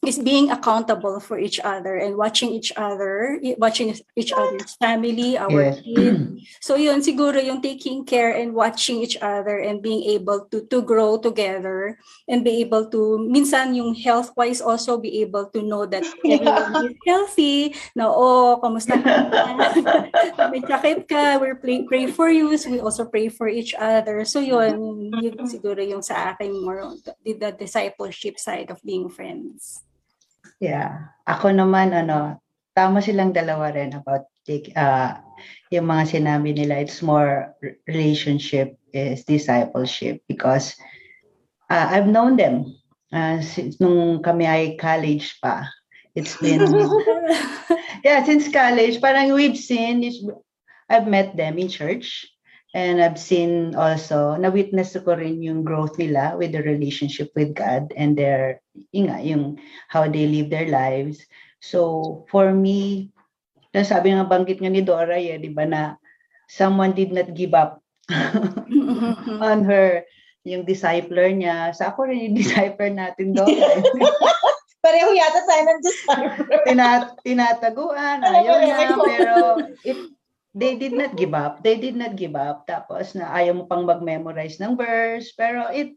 [0.00, 5.52] is being accountable for each other and watching each other, watching each other's family, our
[5.52, 5.84] Yes.
[5.84, 6.16] kids.
[6.64, 10.80] So yun, siguro yung taking care and watching each other and being able to to
[10.80, 16.00] grow together and be able to, minsan yung health-wise also be able to know that
[16.24, 19.12] everyone is healthy, na oh, kamusta ka?
[20.52, 24.24] May sakit ka, we're pray, pray for you, so we also pray for each other.
[24.24, 29.12] So yun, yun siguro yung sa akin more on the, the discipleship side of being
[29.12, 29.84] friends.
[30.60, 31.10] Yeah.
[31.24, 32.38] Ako naman, ano,
[32.76, 35.16] tama silang dalawa rin about take, uh,
[35.72, 37.56] yung mga sinabi nila, it's more
[37.88, 40.74] relationship is discipleship because
[41.70, 42.76] uh, I've known them
[43.14, 45.64] uh, since nung kami ay college pa.
[46.18, 46.66] It's been,
[48.04, 50.02] yeah, since college, parang we've seen,
[50.90, 52.26] I've met them in church
[52.74, 57.90] and I've seen also, na-witness ko rin yung growth nila with the relationship with God
[57.98, 58.62] and their,
[58.94, 59.44] yung, yung
[59.90, 61.18] how they live their lives.
[61.58, 63.10] So, for me,
[63.74, 65.98] nasabi nga banggit nga ni Dora, eh, di ba na
[66.46, 67.82] someone did not give up
[69.42, 70.06] on her,
[70.46, 71.74] yung discipler niya.
[71.74, 73.50] Sa ako rin yung discipler natin, Dora.
[74.84, 76.56] Pareho yata tayo ng disciple.
[76.64, 76.86] Tina,
[77.20, 79.36] tinataguan, ayaw niya, pero
[79.84, 79.98] it,
[80.54, 81.62] they did not give up.
[81.62, 82.66] They did not give up.
[82.66, 85.94] Tapos na ayaw mo pang mag-memorize ng verse, pero it,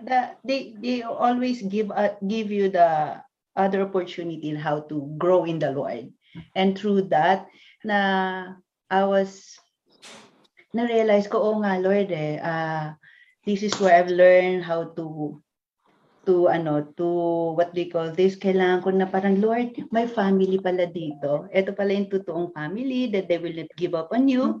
[0.00, 3.20] the, they, they always give, uh, give you the
[3.56, 6.08] other opportunity in how to grow in the Lord.
[6.56, 7.50] And through that,
[7.84, 8.54] na
[8.88, 9.58] I was,
[10.72, 12.96] na-realize ko, oh nga, Lord, eh, ah,
[13.44, 15.36] this is where I've learned how to
[16.28, 17.08] to ano to
[17.56, 21.96] what they call this kailangan ko na parang Lord may family pala dito ito pala
[21.96, 24.60] yung totoong family that they will not give up on you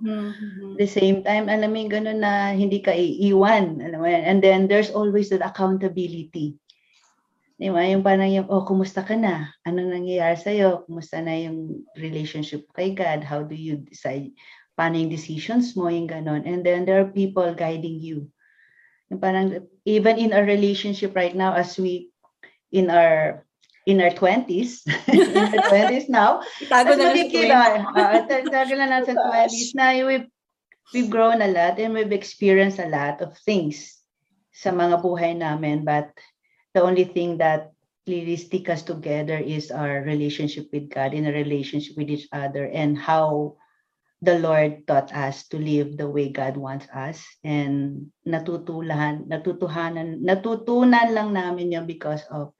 [0.80, 4.24] the same time alam mo yung ganun na hindi ka iiwan alam mo yan?
[4.24, 6.56] and then there's always that accountability
[7.60, 7.84] Di ba?
[7.84, 9.52] Yung parang yung, oh, kumusta ka na?
[9.68, 10.88] Anong nangyayari sa'yo?
[10.88, 13.20] Kumusta na yung relationship kay God?
[13.20, 14.32] How do you decide?
[14.80, 15.92] Paano yung decisions mo?
[15.92, 16.48] Yung ganon.
[16.48, 18.32] And then there are people guiding you.
[19.10, 22.10] Parang, even in our relationship right now, as we,
[22.70, 23.44] in our,
[23.86, 27.56] in our 20s, in our 20s now, Itago as na lang sa makikita,
[27.98, 30.28] ah, tago na sa 20s na we've,
[30.94, 33.98] we've grown a lot and we've experienced a lot of things
[34.54, 36.12] sa mga buhay namin, but
[36.74, 37.72] the only thing that
[38.06, 42.66] really stick us together is our relationship with God and a relationship with each other
[42.66, 43.56] and how
[44.20, 47.24] the Lord taught us to live the way God wants us.
[47.44, 52.52] And natutulahan natutuhanan natutunan lang namin yun because of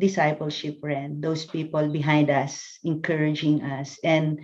[0.00, 1.20] discipleship friend.
[1.20, 4.00] Those people behind us encouraging us.
[4.04, 4.40] And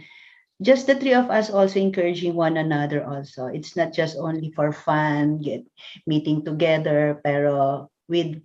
[0.61, 3.49] just the three of us also encouraging one another also.
[3.49, 5.65] It's not just only for fun get
[6.07, 8.39] meeting together pero with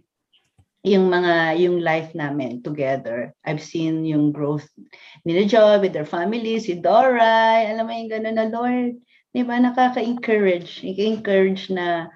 [0.87, 3.35] yung mga yung life namin together.
[3.43, 4.67] I've seen yung growth
[5.27, 8.95] nila Joy with their families, si Dora, alam mo yung gano'n na Lord,
[9.35, 12.07] di ba nakaka-encourage, encourage na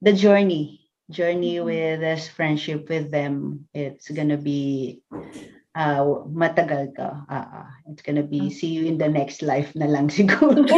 [0.00, 5.00] the journey, journey with this friendship with them, it's gonna be
[5.80, 7.24] uh, matagal ka.
[7.32, 7.68] Ah, ah.
[7.88, 10.68] it's gonna be see you in the next life na lang siguro.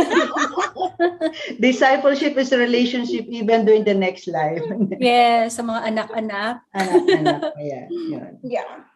[1.59, 4.63] Discipleship is a relationship even during the next life.
[5.03, 6.55] Yes, sa mga anak-anak.
[6.71, 8.33] Anak-anak, yeah, yun.
[8.47, 8.92] Yeah.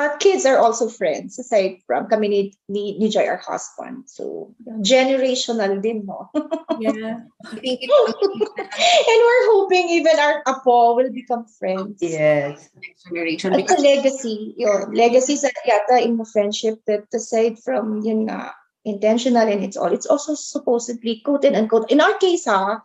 [0.00, 2.40] Our kids are also friends aside from kami ni,
[2.72, 4.08] ni, ni Joy, our husband.
[4.08, 6.32] So, generational din, no?
[6.80, 7.20] Yeah.
[7.52, 12.00] and we're hoping even our apo will become friends.
[12.00, 12.72] Yes.
[12.80, 13.52] Next generation.
[13.60, 14.56] It's a legacy.
[14.56, 14.96] Yun.
[14.96, 18.56] Legacy sa yata in the friendship that aside from yun nga,
[18.88, 21.92] intentional and it's all, it's also supposedly quote and unquote.
[21.92, 22.80] In our case, ha,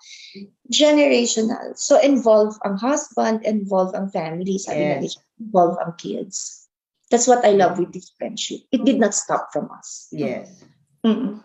[0.68, 1.80] generational.
[1.80, 5.16] So involve ang husband, involve ang family, sabi Yes.
[5.16, 6.65] Joy, involve ang kids.
[7.12, 8.66] That's what I love with this friendship.
[8.72, 10.10] It did not stop from us.
[10.12, 10.64] Yes.
[11.06, 11.42] Mm-mm.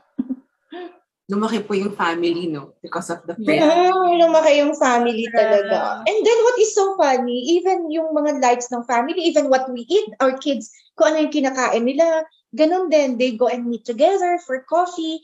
[1.31, 2.75] Lumaki po yung family, no?
[2.83, 3.63] Because of the friends.
[3.63, 6.03] Mm, lumaki yung family talaga.
[6.03, 9.87] And then what is so funny, even yung mga likes ng family, even what we
[9.87, 14.43] eat, our kids, kung ano yung kinakain nila, ganun din, they go and meet together
[14.43, 15.23] for coffee.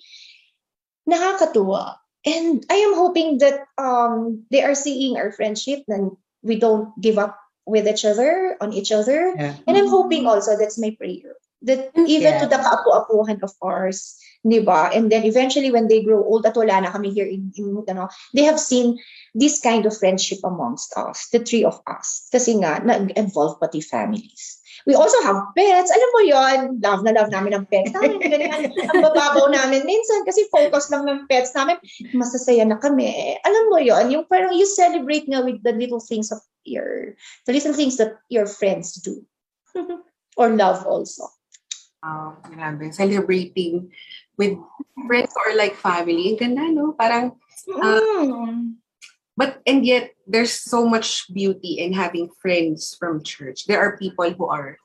[1.10, 1.98] Nakakatuwa.
[2.22, 7.18] And I am hoping that um, they are seeing our friendship and we don't give
[7.18, 7.34] up
[7.66, 9.34] with each other, on each other.
[9.34, 9.54] Yeah.
[9.66, 11.34] And I'm hoping also, that's my prayer,
[11.66, 12.40] that even Yeah.
[12.40, 14.14] to the kaapu-apuhan of ours,
[14.46, 14.94] di ba?
[14.94, 18.06] And then eventually when they grow old, at wala na kami here in, in ano,
[18.30, 19.02] they have seen
[19.34, 22.30] this kind of friendship amongst us, the three of us.
[22.30, 24.62] Kasi nga, nag-involve pati families.
[24.86, 25.90] We also have pets.
[25.90, 28.22] Alam mo yon love na love namin ang pets namin.
[28.22, 29.82] Ganyan, ang bababaw namin.
[29.82, 31.74] Minsan, kasi focus lang ng pets namin,
[32.14, 33.34] masasaya na kami.
[33.42, 37.18] Alam mo yon yung parang you celebrate nga with the little things of your,
[37.50, 39.26] the little things that your friends do.
[40.36, 41.26] or love also.
[42.04, 42.94] Uh, grabe.
[42.94, 43.90] Celebrating
[44.38, 44.54] with
[45.08, 46.36] friends or like family.
[46.36, 46.94] Ang ganda, no?
[46.94, 47.34] Parang,
[47.74, 48.54] uh,
[49.36, 53.66] but and yet, there's so much beauty in having friends from church.
[53.66, 54.78] There are people who are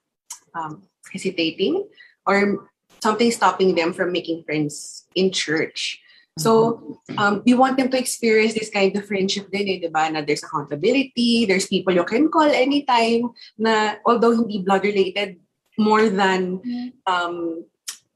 [0.54, 1.88] um, hesitating
[2.28, 2.68] or
[3.02, 6.00] something stopping them from making friends in church.
[6.40, 10.08] So, um, we want them to experience this kind of friendship din eh, di ba?
[10.12, 15.40] Na there's accountability, there's people you can call anytime na although hindi blood related,
[15.80, 16.62] more than
[17.08, 17.64] um,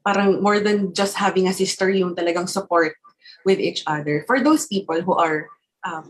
[0.04, 2.96] parang more than just having a sister yung talagang support
[3.44, 4.24] with each other.
[4.26, 5.48] For those people who are
[5.84, 6.08] um,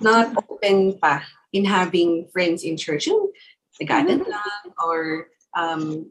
[0.00, 3.32] not open pa in having friends in church, yung
[3.80, 6.10] nag-attend lang or um,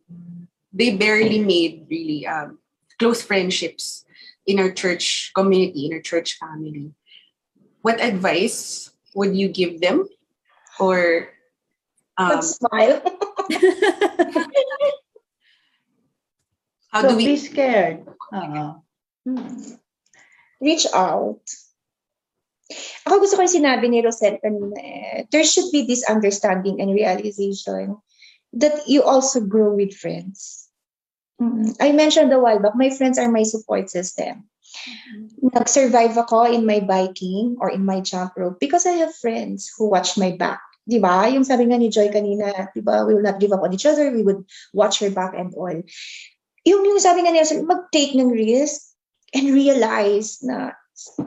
[0.74, 2.60] they barely made really um,
[3.00, 4.06] close friendships
[4.46, 6.94] in our church community, in our church family.
[7.82, 10.08] What advice would you give them?
[10.80, 11.30] Or
[12.18, 13.02] um, smile.
[16.92, 18.04] How Don't do we be scared.
[18.36, 18.84] Oo.
[20.60, 21.40] Reach out.
[23.08, 26.94] Ako gusto ko yung sinabi ni Rosel kanina eh, there should be this understanding and
[26.94, 27.98] realization
[28.54, 30.68] that you also grow with friends.
[31.42, 31.76] Mm.
[31.80, 34.46] I mentioned a while back, my friends are my support system.
[35.42, 39.90] Nag-survive ako in my biking or in my jump rope because I have friends who
[39.90, 40.62] watch my back.
[40.88, 41.28] Di ba?
[41.28, 43.86] Yung sabi nga ni Joy kanina, di ba, we will not give up on each
[43.86, 45.76] other, we would watch her back and all.
[46.66, 48.94] Yung, yung sabi nga niya, mag-take ng risk
[49.34, 50.74] and realize na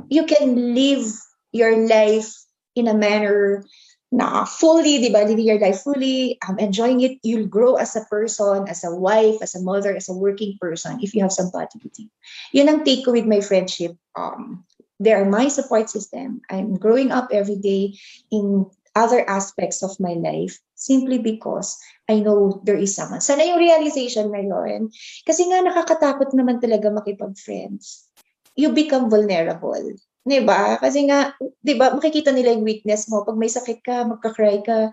[0.08, 1.06] you can live
[1.54, 2.34] your life
[2.74, 3.62] in a manner
[4.10, 8.06] na fully, di ba, living your life fully, um, enjoying it, you'll grow as a
[8.06, 12.10] person, as a wife, as a mother, as a working person if you have you.
[12.54, 13.94] Yun ang take ko with my friendship.
[14.14, 14.62] Um,
[15.02, 16.42] they are my support system.
[16.50, 17.98] I'm growing up every day
[18.30, 21.74] in other aspects of my life simply because
[22.06, 23.18] I know there is someone.
[23.18, 24.94] Sana yung realization ngayon.
[25.26, 28.06] Kasi nga nakakatakot naman talaga makipag-friends.
[28.54, 29.98] You become vulnerable.
[30.24, 30.80] 'Di ba?
[30.80, 33.22] Kasi nga, 'di ba, makikita nila yung weakness mo.
[33.28, 34.88] Pag may sakit ka, magka-cry ka.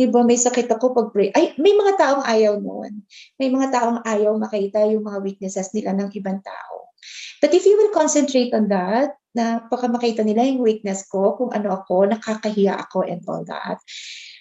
[0.00, 1.28] 'Di ba, may sakit ako pag pray.
[1.36, 3.04] Ay, may mga taong ayaw noon.
[3.36, 6.90] May mga taong ayaw makita yung mga weaknesses nila ng ibang tao.
[7.44, 11.54] But if you will concentrate on that, na baka makita nila yung weakness ko, kung
[11.54, 13.78] ano ako, nakakahiya ako and all that.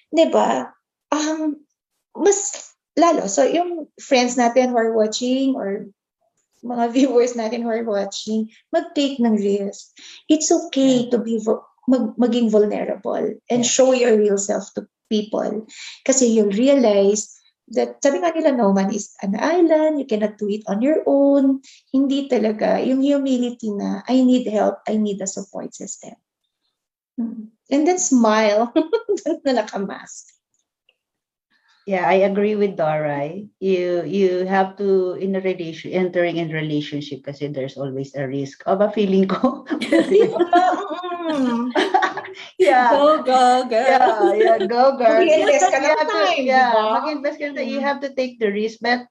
[0.09, 0.71] 'Di ba?
[1.11, 1.61] Um,
[2.15, 5.87] mas lalo, so yung friends natin who are watching or
[6.63, 9.95] mga viewers natin who are watching, mag-take ng risk.
[10.27, 11.39] It's okay to be
[11.87, 15.65] mag- maging vulnerable and show your real self to people.
[16.05, 17.27] Kasi you'll realize
[17.73, 21.01] that, sabi nga nila, no man is an island, you cannot do it on your
[21.05, 21.61] own.
[21.93, 22.81] Hindi talaga.
[22.81, 26.17] Yung humility na, I need help, I need a support system.
[27.17, 27.53] Hmm.
[27.69, 28.71] And then smile.
[29.25, 30.38] Doon na nakamask.
[31.89, 33.33] Yeah, I agree with Dora.
[33.57, 38.61] You you have to in a relation entering in relationship kasi there's always a risk.
[38.69, 39.65] O ba feeling ko?
[42.61, 42.93] yeah.
[42.93, 43.81] Go, go, go.
[43.81, 44.05] Yeah,
[44.37, 45.17] yeah, go girl.
[45.17, 47.01] Mag-invest ka ng time, di yeah, ba?
[47.01, 48.85] mag-invest ka na- You have to take the risk.
[48.85, 49.09] But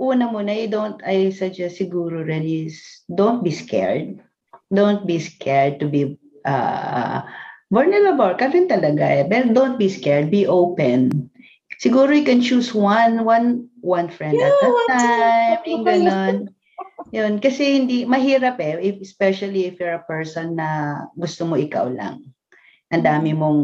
[0.00, 2.80] una muna, you don't, I suggest siguro rin is
[3.12, 4.24] don't be scared.
[4.72, 6.16] Don't be scared to be
[6.48, 7.28] uh,
[7.68, 9.28] vulnerable ka rin talaga eh.
[9.28, 10.32] But don't be scared.
[10.32, 11.28] Be open.
[11.82, 15.60] Siguro you can choose one, one, one friend at a time.
[15.68, 16.36] Yung ganon.
[17.14, 21.86] Yun, kasi hindi, mahirap eh, if, especially if you're a person na gusto mo ikaw
[21.86, 22.24] lang.
[22.90, 23.62] Ang dami mong,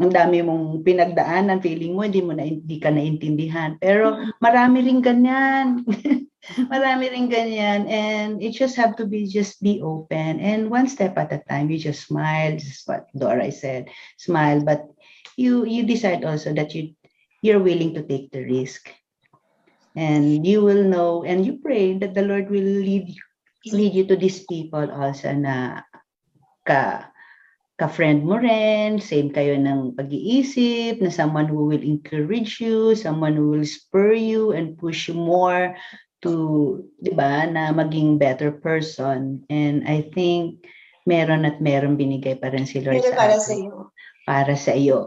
[0.00, 3.76] ang dami mong pinagdaanan, feeling mo, hindi mo na, hindi ka naintindihan.
[3.80, 5.84] Pero marami ring ganyan.
[6.72, 7.84] marami ring ganyan.
[7.88, 10.40] And it just have to be, just be open.
[10.40, 12.56] And one step at a time, you just smile.
[12.56, 13.92] This is what Dora said.
[14.16, 14.64] Smile.
[14.64, 14.88] But
[15.36, 16.96] you, you decide also that you,
[17.42, 18.88] you're willing to take the risk
[19.98, 23.22] and you will know and you pray that the Lord will lead you
[23.70, 25.82] lead you to these people also na
[26.66, 27.12] ka
[27.82, 33.50] ka-friend mo rin, same kayo ng pag-iisip, na someone who will encourage you, someone who
[33.50, 35.74] will spur you and push you more
[36.22, 39.42] to, di ba, na maging better person.
[39.50, 40.62] And I think
[41.08, 43.42] meron at meron binigay pa rin si Lord Pero sa para atin.
[43.42, 43.74] sa iyo.
[44.22, 45.00] Para sa iyo.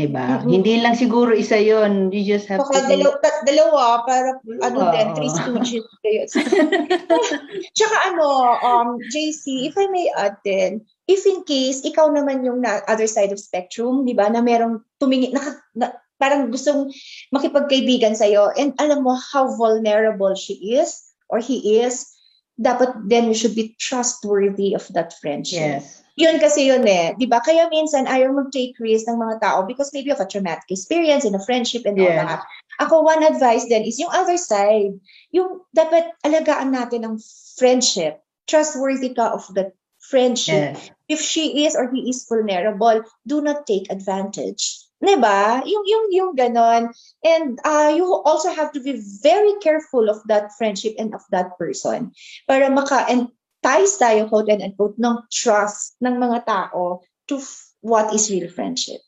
[0.00, 0.40] Di ba?
[0.40, 0.48] Mhm.
[0.48, 4.28] Hindi lang siguro isa yon You just have Baka to be- dalawa, tat- dalawa para
[4.64, 4.92] ano Oo.
[4.96, 6.22] din, three stooges kayo.
[7.76, 8.26] Tsaka ano,
[8.64, 13.04] um, JC, if I may add din, if in case, ikaw naman yung na, other
[13.04, 15.42] side of spectrum, di ba, na merong tumingin, na,
[15.76, 15.86] na,
[16.16, 16.88] parang gustong
[17.28, 20.96] makipagkaibigan sa'yo, and alam mo how vulnerable she is,
[21.28, 22.08] or he is,
[22.56, 25.80] dapat then you should be trustworthy of that friendship.
[25.80, 26.00] Yes.
[26.20, 27.16] Yun kasi yun eh.
[27.16, 27.40] Di ba?
[27.40, 31.32] Kaya minsan ayaw mag-take risk ng mga tao because maybe of a traumatic experience in
[31.32, 32.20] a friendship and all Yes.
[32.20, 32.40] that.
[32.84, 35.00] Ako, one advice then is yung other side.
[35.32, 37.16] Yung dapat alagaan natin ang
[37.56, 38.20] friendship.
[38.44, 40.76] Trustworthy ka of that friendship.
[40.76, 40.92] Yes.
[41.08, 44.84] If she is or he is vulnerable, do not take advantage.
[45.00, 45.64] Di ba?
[45.64, 46.92] Yung, yung, yung ganon.
[47.24, 51.56] And uh, you also have to be very careful of that friendship and of that
[51.56, 52.12] person.
[52.44, 57.72] Para maka, and ties tayo, quote and unquote, ng trust ng mga tao to f-
[57.80, 59.00] what is real friendship.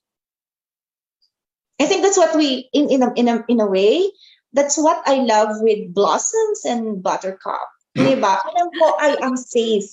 [1.80, 4.06] I think that's what we, in, in, a, in, a, in a way,
[4.52, 7.68] that's what I love with Blossoms and Buttercup.
[7.96, 8.38] Diba?
[8.38, 9.90] Alam ko, I am safe.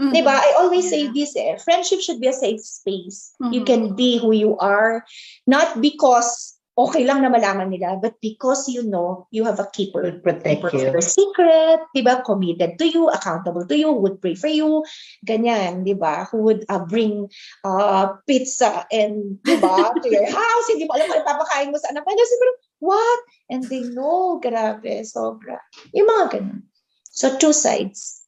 [0.00, 0.32] Diba?
[0.32, 3.34] I always say this eh, friendship should be a safe space.
[3.52, 5.04] You can be who you are,
[5.46, 10.04] not because okay lang na malaman nila, but because you know you have a keeper.
[10.20, 10.92] Protect keeper you.
[10.92, 12.20] your secret, diba?
[12.20, 14.84] Committed to you, accountable to you, would pray for you,
[15.24, 16.28] ganyan, diba?
[16.28, 17.32] Who would uh, bring
[17.64, 19.72] uh, pizza and, diba,
[20.04, 22.12] to your house, hindi mo alam kung ipapakain mo sa anak mo.
[22.12, 22.52] Siguro,
[22.84, 23.20] what?
[23.48, 25.56] And they know, grabe, sobra.
[25.96, 26.68] Yung mga ganun.
[27.08, 28.20] So, two sides.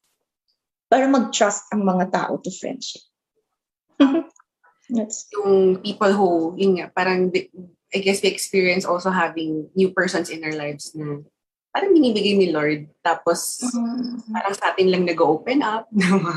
[0.89, 3.05] Para mag-trust ang mga tao to friendship.
[4.89, 7.53] That's yung people who, yun nga, parang, di-
[7.93, 11.25] I guess we experience also having new persons in our lives na
[11.73, 12.89] parang binibigay ni Lord.
[13.01, 13.61] Tapos,
[14.29, 15.89] parang sa atin lang nag-open up.
[15.93, 16.33] diba?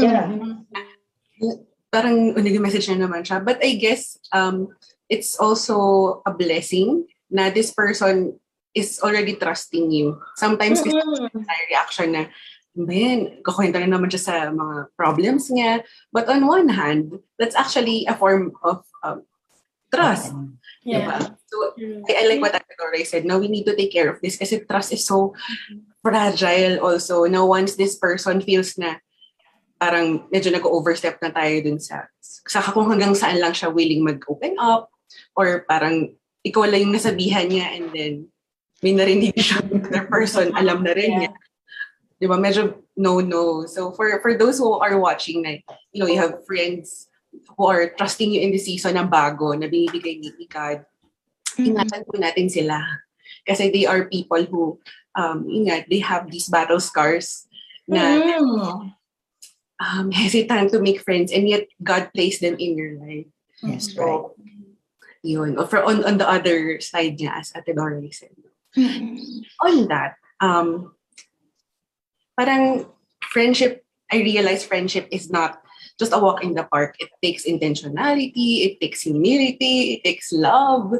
[0.00, 0.28] Yeah.
[1.92, 3.40] Parang nag-message na naman siya.
[3.40, 4.72] But I guess, um,
[5.08, 8.36] it's also a blessing na this person
[8.72, 10.16] is already trusting you.
[10.36, 10.96] Sometimes kasi
[11.36, 12.22] may reaction na,
[12.72, 15.84] man, kakwento na naman siya sa mga problems niya.
[16.12, 19.28] But on one hand, that's actually a form of um,
[19.92, 20.32] trust.
[20.82, 21.18] Diba?
[21.46, 21.56] So,
[22.10, 23.24] I, I like what Ate said.
[23.24, 25.34] No, we need to take care of this kasi trust is so
[26.02, 27.24] fragile also.
[27.30, 28.98] Now, once this person feels na
[29.78, 34.54] parang medyo nag-overstep na tayo dun sa, sa kung hanggang saan lang siya willing mag-open
[34.58, 34.90] up
[35.34, 38.12] or parang ikaw lang yung nasabihan niya and then
[38.82, 41.32] may narinig siya other person, alam na rin niya.
[42.18, 42.38] Di ba?
[42.38, 43.66] Medyo no-no.
[43.66, 45.58] So for for those who are watching na,
[45.90, 47.10] you know, you have friends
[47.56, 50.84] who are trusting you in the season ng bago na binibigay ni God,
[51.58, 52.80] ingatan po natin sila.
[53.44, 54.78] Kasi they are people who,
[55.16, 57.48] um, ingat, they have these battle scars
[57.88, 58.20] na
[59.82, 63.26] um, hesitant to make friends and yet God placed them in your life.
[63.62, 64.34] Yes, So,
[65.22, 65.58] yun.
[65.58, 68.34] Or for, on, on the other side niya, as Ate Dora said.
[69.62, 70.94] On that, um,
[72.36, 72.86] parang
[73.30, 75.61] friendship, I realize friendship is not
[75.98, 76.96] just a walk in the park.
[76.98, 80.94] It takes intentionality, it takes humility, it takes love,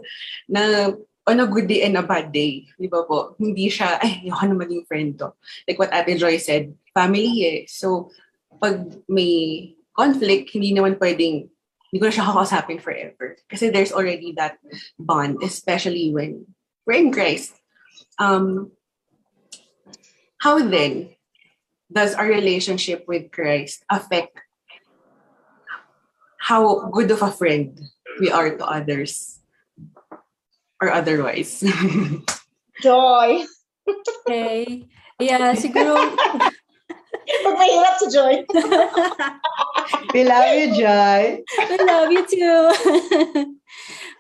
[0.49, 0.93] na
[1.27, 2.67] on a good day and a bad day.
[2.79, 3.35] Di ba po?
[3.39, 5.33] Hindi siya, ay, ayoko na maging friend to.
[5.67, 7.59] Like what Ate Joy said, family eh.
[7.71, 8.11] So,
[8.59, 11.47] pag may conflict, hindi naman pwedeng,
[11.91, 13.37] hindi ko na siya kakausapin forever.
[13.47, 14.59] Kasi there's already that
[14.99, 16.47] bond, especially when
[16.87, 17.55] we're in Christ.
[18.19, 18.73] Um,
[20.43, 21.15] how then
[21.93, 24.42] does our relationship with Christ affect
[26.43, 27.79] how good of a friend
[28.19, 29.39] we are to others
[30.83, 31.63] or otherwise?
[32.83, 33.47] Joy.
[33.87, 34.91] Okay.
[35.23, 35.95] Yeah, siguro
[37.23, 38.35] Pag mahirap si Joy.
[40.11, 41.39] We love you, Joy.
[41.39, 42.63] I love you too.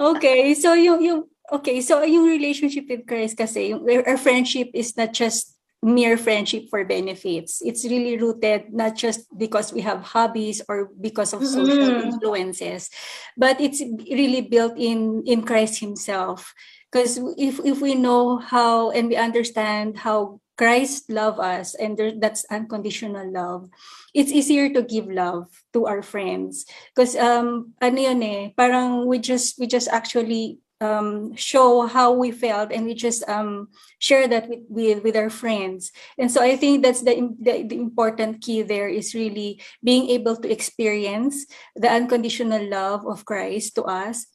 [0.14, 4.94] okay, so yung yung okay, so yung relationship with Christ kasi yung our friendship is
[4.94, 7.58] not just mere friendship for benefits.
[7.60, 12.06] It's really rooted not just because we have hobbies or because of social Mm.
[12.06, 12.88] influences,
[13.36, 16.54] but it's really built in in Christ himself.
[16.86, 22.14] Because if if we know how and we understand how Christ love us and there,
[22.14, 23.66] that's unconditional love,
[24.14, 26.62] it's easier to give love to our friends.
[26.94, 32.34] Because um ano yun eh, parang we just we just actually um show how we
[32.34, 33.70] felt and we just um
[34.02, 35.94] share that with with, with our friends.
[36.18, 40.34] And so I think that's the, the the important key there is really being able
[40.42, 41.46] to experience
[41.78, 44.26] the unconditional love of Christ to us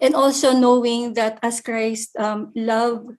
[0.00, 3.18] and also knowing that as Christ um, loved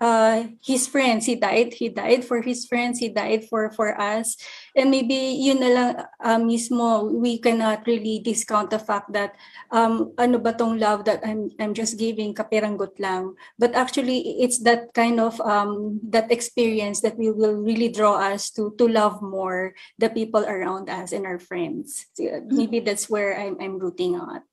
[0.00, 1.74] uh, his friends, he died.
[1.74, 2.98] He died for his friends.
[2.98, 4.36] He died for for us.
[4.74, 5.90] And maybe yun na lang
[6.22, 9.34] uh, mismo, we cannot really discount the fact that
[9.70, 13.34] um, ano ba tong love that I'm I'm just giving kapiranggot lang.
[13.58, 18.50] But actually, it's that kind of um, that experience that we will really draw us
[18.54, 22.06] to to love more the people around us and our friends.
[22.14, 24.46] So, maybe that's where I'm I'm rooting on.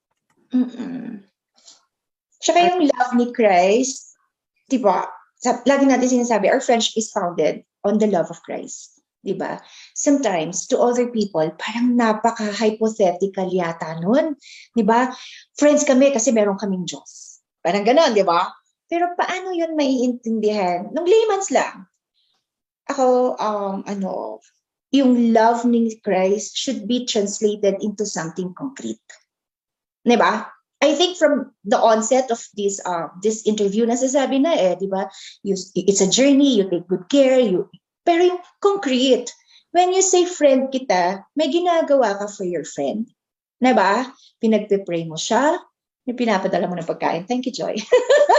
[0.53, 1.25] Mm-mm.
[2.45, 4.13] Tsaka yung love ni Christ,
[4.69, 5.09] di ba,
[5.45, 8.95] lagi natin sinasabi, our friendship is founded on the love of Christ.
[9.25, 9.57] 'di ba?
[9.97, 14.37] Sometimes to other people, parang napaka-hypothetical yata nun.
[14.77, 15.09] 'Di ba?
[15.57, 17.41] Friends kami kasi meron kaming Diyos.
[17.65, 18.53] Parang gano'n, 'di ba?
[18.85, 20.93] Pero paano 'yun maiintindihan?
[20.93, 21.89] Nung layman's lang.
[22.85, 24.37] Ako um ano,
[24.93, 29.01] yung love ni Christ should be translated into something concrete.
[30.05, 30.54] 'Di ba?
[30.85, 35.09] I think from the onset of this uh, this interview, nasasabi na eh, di ba?
[35.41, 37.65] You, it's a journey, you take good care, you
[38.05, 39.33] pero yung concrete,
[39.73, 43.09] when you say friend kita, may ginagawa ka for your friend.
[43.57, 44.05] Na ba?
[44.37, 45.57] Pinagpe-pray mo siya,
[46.05, 47.25] may pinapadala mo ng pagkain.
[47.25, 47.73] Thank you, Joy.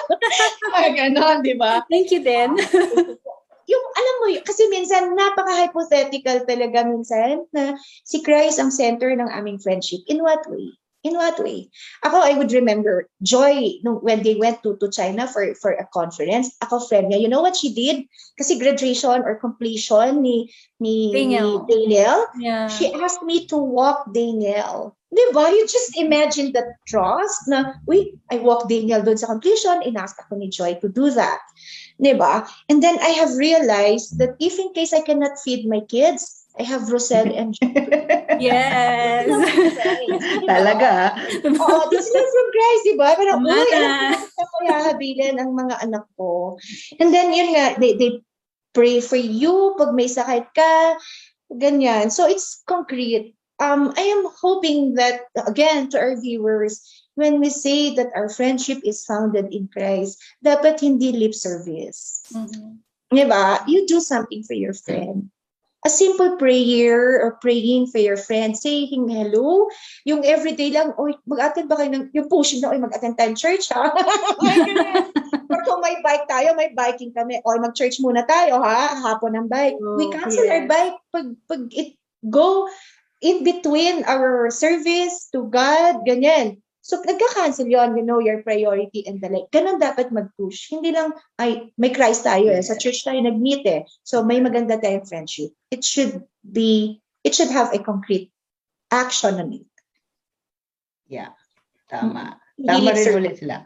[0.78, 1.82] Mga ganon, di ba?
[1.90, 2.54] Thank you din.
[3.72, 7.74] yung alam mo, kasi minsan napaka-hypothetical talaga minsan na
[8.06, 10.06] si Christ ang center ng aming friendship.
[10.06, 10.70] In what way?
[11.06, 11.70] In what way?
[12.02, 15.86] Ako, I would remember Joy nung, when they went to, to China for, for a
[15.94, 16.50] conference.
[16.66, 17.22] Ako, friend niya.
[17.22, 18.10] You know what she did?
[18.34, 20.50] Kasi graduation or completion ni,
[20.82, 21.62] ni, Daniel.
[21.62, 22.66] ni Daniel, Yeah.
[22.66, 24.98] she asked me to walk Daniel.
[25.14, 25.46] Di ba?
[25.48, 30.42] You just imagine the trust na, uy, I walk Daniel doon sa completion, inask ako
[30.42, 31.38] ni Joy to do that.
[32.02, 32.44] Di ba?
[32.68, 36.64] And then I have realized that if in case I cannot feed my kids, I
[36.64, 37.52] have Rosel and
[38.40, 39.28] Yes.
[40.44, 41.16] Talaga.
[41.44, 43.08] Oo, this love from Christ, di ba?
[43.16, 46.56] Parang, uy, alam ko na kaya habilin ang mga anak ko.
[47.00, 48.20] And then, yun nga, they, they
[48.76, 51.00] pray for you pag may sakit ka,
[51.52, 52.12] ganyan.
[52.12, 53.36] So, it's concrete.
[53.56, 56.84] Um, I am hoping that, again, to our viewers,
[57.16, 62.20] when we say that our friendship is founded in Christ, dapat hindi lip service.
[62.32, 62.84] Mhm.
[63.08, 63.64] Di ba?
[63.64, 65.32] You do something for your friend.
[65.86, 69.70] A simple prayer or praying for your friend, saying hello,
[70.02, 73.70] yung everyday lang, oy, mag-attend ba kayo ng, yung pushing na, oy, mag-attend tayo church,
[73.70, 73.94] ha?
[75.54, 78.98] Or kung may bike tayo, may biking kami, oy, mag-church muna tayo, ha?
[78.98, 79.78] Hapon ng bike.
[79.78, 80.70] We Oh, cancel our yes.
[80.74, 81.94] bike pag, pag it
[82.26, 82.66] go
[83.22, 86.65] in between our service to God, ganyan.
[86.86, 89.50] So, nagka-cancel yon you know, your priority and the like.
[89.50, 90.70] Ganun dapat mag-push.
[90.70, 92.62] Hindi lang, ay, may Christ tayo eh.
[92.62, 93.82] Sa church tayo nag-meet eh.
[94.06, 95.50] So, may maganda tayong friendship.
[95.74, 98.30] It should be, it should have a concrete
[98.94, 99.66] action on it.
[101.10, 101.34] Yeah.
[101.90, 102.38] Tama.
[102.54, 103.56] Hindi Tama rin ulit sila.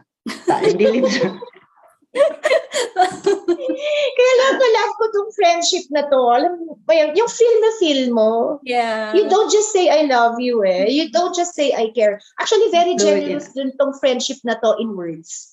[0.65, 1.05] Hindi.
[4.17, 6.19] Kaya love na love ko tong friendship na to.
[6.19, 8.31] Alam mo, yung feel na feel mo.
[8.63, 9.11] Yeah.
[9.11, 10.87] You don't just say I love you eh.
[10.87, 12.23] You don't just say I care.
[12.39, 15.51] Actually, very Do generous din tong friendship na to in words.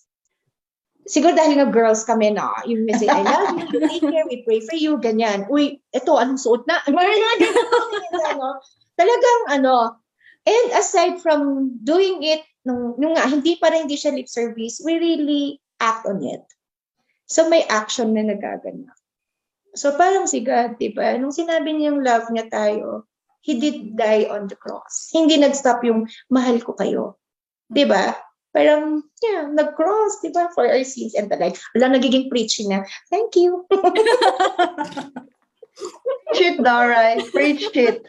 [1.09, 4.29] Siguro dahil nga girls kami na, yung may say, I love you, we take care,
[4.29, 5.49] we pray for you, ganyan.
[5.49, 6.85] Uy, eto, anong suot na?
[8.29, 8.61] Ano.
[8.93, 10.05] Talagang ano,
[10.45, 14.85] and aside from doing it, nung, nung nga, hindi pa rin hindi siya lip service,
[14.85, 15.45] we really
[15.81, 16.45] act on it.
[17.29, 18.97] So may action na nagaganap.
[19.77, 21.15] So parang si God, di ba?
[21.21, 23.05] Nung sinabi niyang love niya tayo,
[23.45, 25.09] He did die on the cross.
[25.15, 27.17] Hindi nag-stop yung mahal ko kayo.
[27.71, 28.13] Di ba?
[28.51, 30.51] Parang, yeah, nag-cross, di ba?
[30.53, 31.57] For our sins and the like.
[31.73, 33.65] Wala nagiging preaching na, thank you.
[36.29, 37.15] Preach it, Dora.
[37.31, 38.03] Preach it.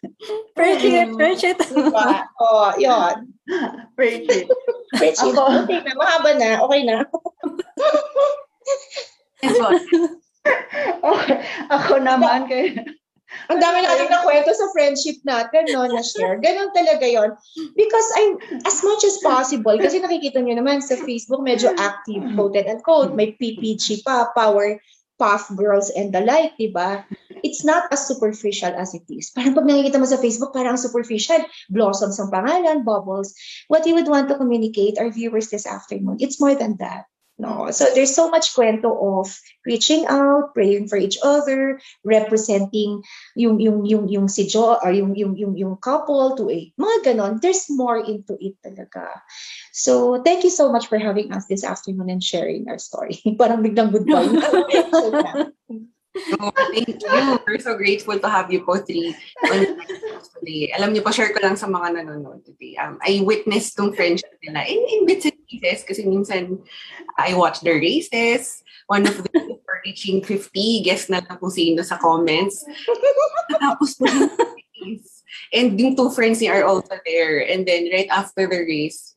[0.58, 1.60] Preach it, preach it.
[1.70, 2.26] Diba?
[2.42, 3.30] Oh, yun.
[3.96, 4.50] Preach it.
[4.98, 5.36] Preach it.
[5.38, 6.50] Ako- Okay na, mahaba na.
[6.66, 7.06] Okay na.
[11.00, 11.38] Okay.
[11.76, 12.76] Ako naman kay
[13.50, 16.42] Ang dami natin na kwento sa friendship natin, no, na share.
[16.42, 17.30] Ganon talaga yon
[17.78, 18.34] Because I'm,
[18.66, 23.14] as much as possible, kasi nakikita nyo naman sa Facebook, medyo active, quote and unquote,
[23.14, 24.82] may PPG pa, power,
[25.22, 27.06] puff girls and the like, di ba?
[27.46, 29.30] It's not as superficial as it is.
[29.36, 31.44] Parang pag nakikita mo sa Facebook, parang superficial.
[31.70, 33.36] Blossoms ang pangalan, bubbles.
[33.70, 37.06] What you would want to communicate our viewers this afternoon, it's more than that.
[37.40, 37.72] No.
[37.72, 39.32] So there's so much kwento of
[39.66, 43.02] reaching out, praying for each other, representing
[43.40, 46.98] yung yung yung yung si Jo or yung yung yung yung couple to a mga
[47.08, 47.40] ganon.
[47.40, 49.24] There's more into it talaga.
[49.72, 53.16] So thank you so much for having us this afternoon and sharing our story.
[53.40, 54.28] Parang biglang goodbye.
[56.18, 57.40] Oh, thank you.
[57.46, 59.14] We're so grateful to have you both three
[59.46, 59.78] on
[60.42, 60.74] today.
[60.74, 62.74] Alam niyo po, share ko lang sa mga nanonood today.
[62.82, 66.66] Um, I witnessed tong friendship nila in, in bits and pieces kasi minsan
[67.14, 68.66] I watch their races.
[68.90, 70.50] One of them for reaching 50.
[70.82, 72.66] Guess na lang kung sino sa comments.
[73.62, 74.10] Tapos po
[74.82, 75.22] race.
[75.54, 77.46] And yung two friends niya are also there.
[77.46, 79.14] And then right after the race,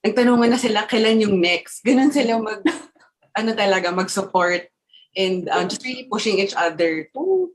[0.00, 1.84] nagtanungan na sila kailan yung next.
[1.84, 2.64] Ganun sila mag,
[3.36, 4.72] ano talaga, mag-support
[5.16, 7.50] and um, just really pushing each other to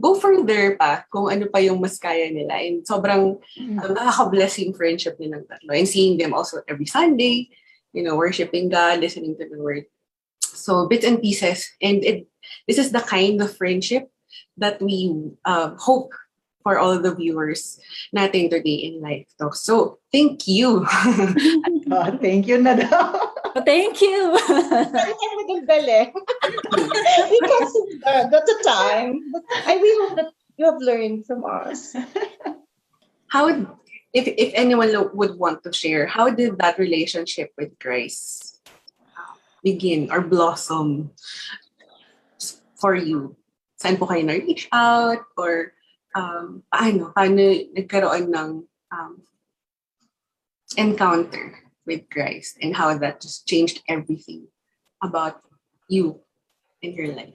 [0.00, 2.56] go further pa kung ano pa yung mas kaya nila.
[2.56, 5.76] And sobrang um, nakaka-bless yung friendship nilang tatlo.
[5.76, 7.52] And seeing them also every Sunday,
[7.92, 9.84] you know, worshiping God, listening to the Word.
[10.40, 11.68] So, bits and pieces.
[11.80, 12.26] And it,
[12.66, 14.08] this is the kind of friendship
[14.56, 15.12] that we
[15.44, 16.12] uh, hope
[16.62, 17.80] for all the viewers
[18.16, 19.54] natin today in Life Talk.
[19.54, 20.84] So, thank you.
[20.88, 23.29] oh, thank you na daw.
[23.64, 24.36] Thank you.
[24.94, 26.12] Balikan mo din bele.
[27.30, 27.74] Because
[28.06, 29.30] uh, that's the time.
[29.32, 31.96] But I we hope that you have learned from us.
[33.30, 33.66] How would,
[34.12, 38.58] if, if anyone lo- would want to share, how did that relationship with Grace
[39.62, 41.14] begin or blossom
[42.76, 43.36] for you?
[43.80, 45.24] Saan po kayo na-reach out?
[45.38, 45.72] Or
[46.12, 47.14] um, paano?
[47.16, 48.50] Paano nagkaroon ng
[48.92, 49.12] um,
[50.76, 54.46] encounter with Christ and how that just changed everything
[55.02, 55.42] about
[55.90, 56.22] you
[56.78, 57.34] and your life?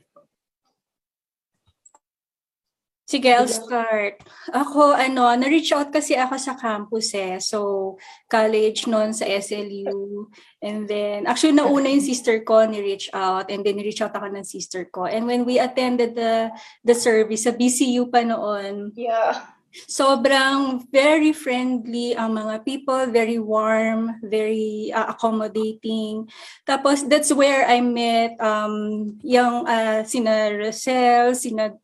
[3.05, 4.17] Sige, I'll start.
[4.49, 7.37] Ako, ano, na-reach out kasi ako sa campus eh.
[7.37, 10.25] So, college noon sa SLU.
[10.57, 13.53] And then, actually, nauna yung sister ko ni-reach out.
[13.53, 15.05] And then, ni-reach out ako ng sister ko.
[15.05, 16.49] And when we attended the
[16.81, 19.53] the service, sa BCU pa noon, Yeah.
[19.83, 26.31] Sobrang very friendly ang mga people, very warm, very uh, accommodating.
[26.63, 31.75] Tapos that's where I met um yung uh, sina Rosel, sina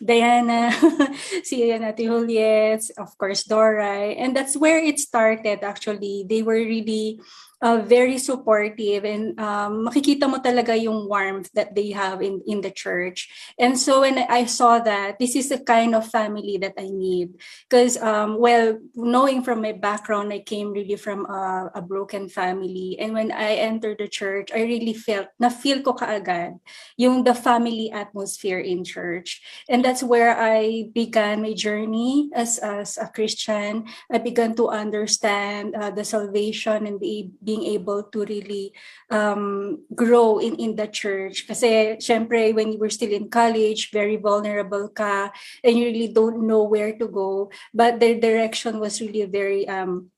[0.00, 0.72] Diana,
[1.48, 4.16] si Nati Juliet, of course Doray.
[4.16, 6.24] And that's where it started actually.
[6.24, 7.20] They were really
[7.62, 12.60] uh, very supportive and um, makikita mo talaga yung warmth that they have in, in
[12.60, 13.28] the church.
[13.58, 17.36] And so when I saw that, this is the kind of family that I need.
[17.68, 22.96] Because, um, well, knowing from my background, I came really from a, a broken family.
[22.98, 26.58] And when I entered the church, I really felt, na-feel ko kaagad
[26.96, 29.42] yung the family atmosphere in church.
[29.68, 33.84] And that's where I began my journey as, as a Christian.
[34.10, 38.70] I began to understand uh, the salvation and be, being able to really
[39.10, 41.50] um, grow in, in the church.
[41.50, 45.34] Kasi, syempre, when you were still in college, very vulnerable ka,
[45.66, 47.50] and you really don't know where to go.
[47.74, 50.14] But their direction was really very um,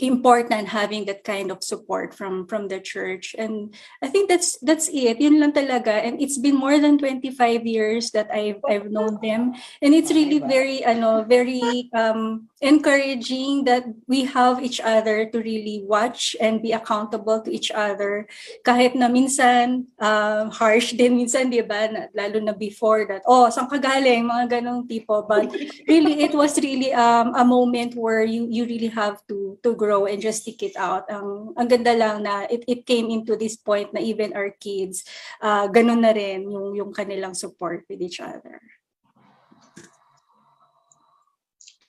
[0.00, 3.36] important having that kind of support from from the church.
[3.36, 5.20] And i think that's that's it.
[5.20, 5.92] Yun lang talaga.
[5.92, 7.36] And it's been more than 25
[7.68, 9.52] years that i've i've known them.
[9.84, 15.84] And it's really very ano very um encouraging that we have each other to really
[15.84, 18.24] watch and be accountable to each other.
[18.64, 21.92] Kahit na minsan um, harsh din minsan di ba?
[21.92, 24.24] Na, lalo na before that oh saan ka galing?
[24.24, 25.20] Mga ganong tipo.
[25.20, 25.52] But
[25.84, 30.06] really it was really um, a moment where you you really have to to grow
[30.06, 33.58] and just stick it out ang ang ganda lang na it, it came into this
[33.58, 35.02] point na even our kids
[35.42, 38.62] uh, ganun na rin yung yung kanilang support with each other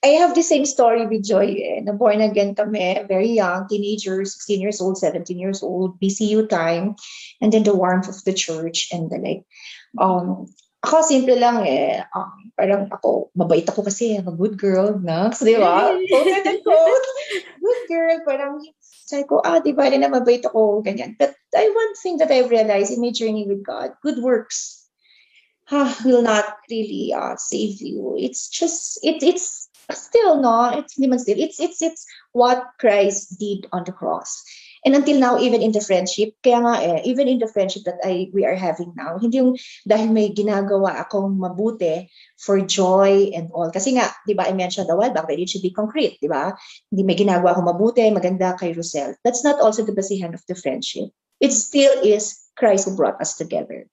[0.04, 1.56] I have the same story with Joy.
[1.64, 1.80] Eh.
[1.80, 7.00] Na born again kami, very young, teenager, 16 years old, 17 years old, BCU time,
[7.40, 9.48] and then the warmth of the church and the like.
[9.96, 10.52] Um,
[10.84, 12.04] ako, simple lang eh.
[12.12, 15.96] Um, parang ako, mabait ako kasi, I'm a good girl, na, di ba?
[17.64, 21.16] Good girl, parang, sabi ko, ah, di ba na mabait ako, ganyan.
[21.16, 24.84] But I, one thing that I've realized in my journey with God, good works
[25.72, 28.20] ah, will not really uh, save you.
[28.20, 33.84] It's just, it, it's, still no it's still it's it's it's what Christ did on
[33.84, 34.44] the cross
[34.86, 38.00] and until now even in the friendship kaya nga eh even in the friendship that
[38.04, 39.56] I we are having now hindi yung
[39.88, 43.72] dahil may ginagawa akong mabuti for joy and all.
[43.72, 46.28] Kasi nga di ba I mentioned a while back that it should be concrete di
[46.28, 46.52] ba?
[46.92, 50.56] Hindi may ginagawa akong mabuti maganda kay Rosel that's not also the basihan of the
[50.56, 51.10] friendship.
[51.40, 53.88] It still is Christ who brought us together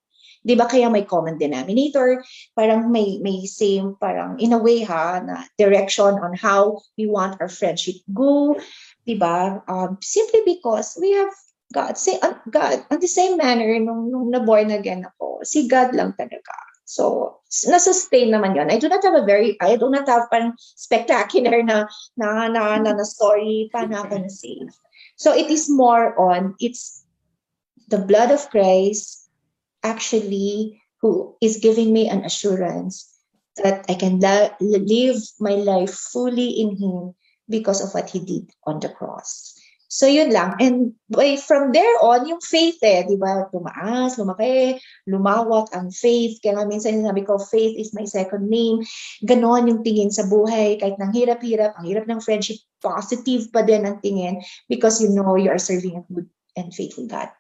[0.45, 2.25] 'di ba kaya may common denominator,
[2.57, 7.37] parang may may same parang in a way ha na direction on how we want
[7.41, 8.57] our friendship go,
[9.05, 9.61] 'di ba?
[9.69, 11.33] Um, simply because we have
[11.71, 15.71] God, say uh, God, on the same manner nung, nung na born again ako, si
[15.71, 16.55] God lang talaga.
[16.83, 17.39] So,
[17.71, 18.67] na-sustain naman yon.
[18.67, 21.87] I do not have a very, I do not have parang spectacular na,
[22.19, 24.75] na, na, na, na story paano ako na-save.
[25.15, 27.07] So, it is more on, it's
[27.87, 29.20] the blood of Christ
[29.83, 33.09] actually who is giving me an assurance
[33.63, 37.15] that I can la- live my life fully in Him
[37.49, 39.57] because of what He did on the cross.
[39.91, 40.55] So yun lang.
[40.63, 44.79] And by, from there on, yung faith eh, di ba, tumaas, lumaki,
[45.11, 46.39] lumawak ang faith.
[46.39, 48.87] Kaya nga minsan sinabi ko, faith is my second name.
[49.27, 50.79] Ganon yung tingin sa buhay.
[50.79, 54.39] Kahit nang hirap-hirap, ang hirap ng friendship, positive pa din ang tingin
[54.71, 57.35] because you know you are serving a good and faithful God.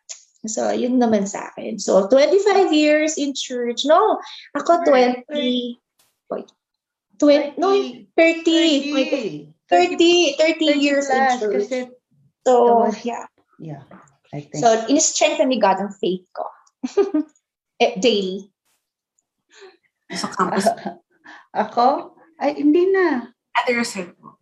[0.48, 1.76] So, yun naman sa akin.
[1.76, 3.84] So, 25 years in church.
[3.84, 4.16] No,
[4.56, 5.24] ako 20.
[5.28, 6.48] Wait.
[7.20, 7.68] 20, no,
[8.16, 8.96] 30.
[8.96, 11.92] 30, 30, 30 years in church.
[12.48, 13.28] So, yeah.
[13.60, 13.84] Yeah,
[14.32, 14.64] I think.
[14.64, 16.48] So, in-strengthen ni God ang faith ko.
[17.84, 18.48] eh, daily.
[20.16, 20.64] Sa campus.
[21.68, 22.16] Ako?
[22.40, 23.28] Ay, hindi na.
[23.52, 24.40] Ate Rosel po.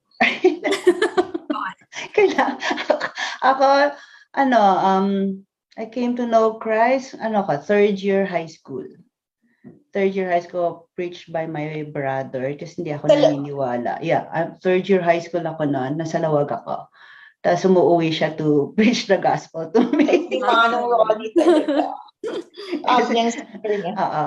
[2.15, 2.63] Kailangan.
[3.43, 3.67] Ako,
[4.39, 5.09] ano, um,
[5.79, 8.83] I came to know Christ, ano ka, third year high school.
[9.95, 14.03] Third year high school preached by my brother kasi hindi ako Tala- naniniwala.
[14.03, 16.91] Yeah, I'm third year high school ako noon, nasa lawag ako.
[17.47, 20.43] Tapos umuwi siya to preach the gospel to me.
[20.43, 21.95] Manong Rolly talaga.
[23.95, 24.25] Oo.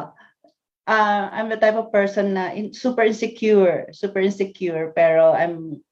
[0.87, 5.83] Uh, I'm the type of person na in, super insecure, super insecure, pero I'm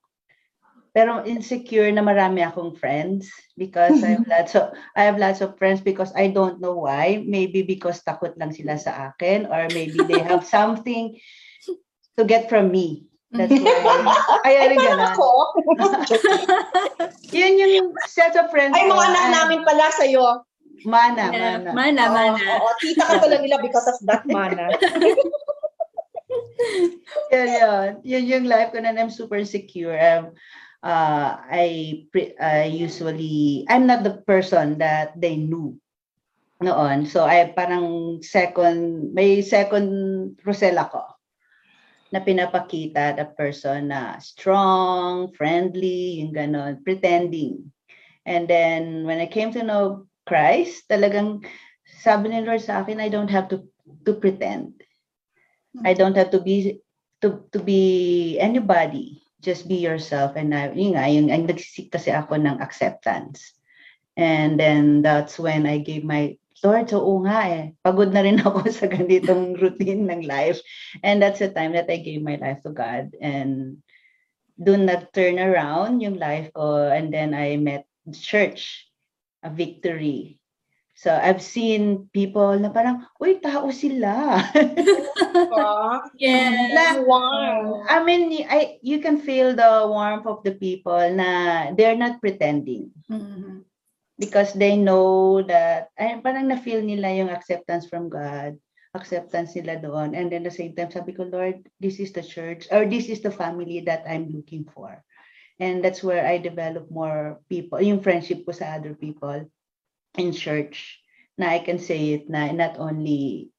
[0.94, 5.58] pero insecure na marami akong friends because I have lots of I have lots of
[5.58, 7.22] friends because I don't know why.
[7.26, 11.18] Maybe because takot lang sila sa akin or maybe they have something
[12.18, 13.06] to get from me.
[13.30, 14.02] That's why.
[14.46, 15.14] Kaya rin ganun.
[15.14, 15.30] Ako?
[17.30, 18.74] Yun yung set of friends.
[18.74, 20.42] Ay, mga anak namin pala sa'yo.
[20.88, 21.70] Mana, Yeah, mana.
[21.76, 22.52] mana, Oo, mana.
[22.58, 24.72] oo, tita ka pala nila because of that mana.
[27.30, 27.90] yun, yun.
[28.08, 29.94] Yun yung life ko na I'm super secure.
[30.00, 30.34] Um,
[30.84, 35.80] uh, I, pre- I usually, I'm not the person that they knew
[36.62, 37.06] noon.
[37.06, 41.08] So, I parang second, may second Rosel ako
[42.12, 47.72] na pinapakita the person na strong, friendly, yung ganon, pretending.
[48.26, 51.46] And then, when I came to know Christ, talagang
[52.02, 53.66] sabi ni Lord sa akin, I don't have to
[54.06, 54.78] to pretend.
[55.86, 56.82] I don't have to be
[57.22, 59.22] to to be anybody.
[59.40, 60.36] Just be yourself.
[60.36, 63.56] And I, yun nga, yung, ang nagsisik kasi ako ng acceptance.
[64.20, 67.64] And then that's when I gave my Lord, so oo nga eh.
[67.80, 70.60] Pagod na rin ako sa ganitong routine ng life.
[71.00, 73.16] And that's the time that I gave my life to God.
[73.24, 73.80] And
[74.60, 76.92] doon nag-turn around yung life ko.
[76.92, 78.92] And then I met church,
[79.40, 80.40] a victory.
[81.00, 84.36] So I've seen people na parang, uy, tao sila.
[86.20, 86.52] Yeah.
[86.76, 87.84] Na- Wow.
[87.88, 92.92] I mean, I you can feel the warmth of the people na they're not pretending
[93.08, 93.64] Mhm.
[94.20, 98.60] because they know that ay parang na-feel nila yung acceptance from God,
[98.92, 100.12] acceptance nila doon.
[100.14, 103.08] And then at the same time, sabi ko, Lord, this is the church or this
[103.08, 105.00] is the family that I'm looking for.
[105.60, 109.48] And that's where I develop more people, yung friendship ko sa other people
[110.18, 111.00] in church
[111.38, 113.50] na I can say it na not only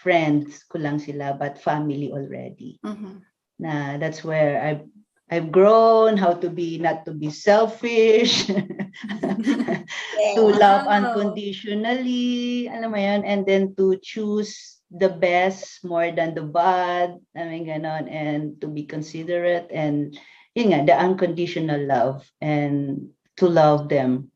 [0.00, 3.20] friends ko lang sila but family already Mhm.
[3.60, 4.84] na that's where I've
[5.30, 8.50] I've grown how to be not to be selfish,
[10.34, 16.42] to love unconditionally, alam mo yun, and then to choose the best more than the
[16.42, 20.18] bad, I mean, ganon, and to be considerate and
[20.54, 24.34] yun nga, the unconditional love and to love them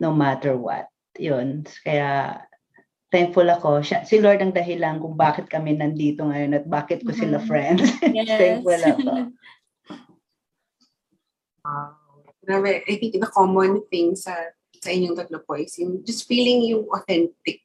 [0.00, 0.88] no matter what.
[1.20, 1.64] Yun.
[1.84, 2.40] Kaya
[3.12, 3.84] thankful ako.
[3.84, 7.46] Siya, si Lord ang dahilan kung bakit kami nandito ngayon at bakit ko sila Mhm.
[7.48, 7.84] friends.
[8.16, 8.38] Yes.
[8.40, 9.10] thankful ako.
[11.62, 11.94] Wow.
[12.42, 14.34] Grabe, I think the common thing sa
[14.82, 17.62] sa inyong tatlo po is yung just feeling yung authentic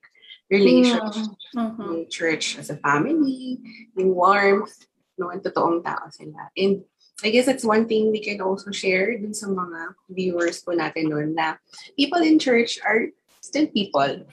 [0.53, 1.81] relationship Mhm.
[1.81, 3.57] yung church as a family,
[3.97, 4.85] yung warmth,
[5.17, 6.53] no, ang totoong tao sila.
[6.53, 6.85] And
[7.25, 11.09] I guess that's one thing we can also share dun sa mga viewers po natin
[11.09, 11.57] noon na
[11.97, 13.09] people in church are
[13.47, 14.27] still people.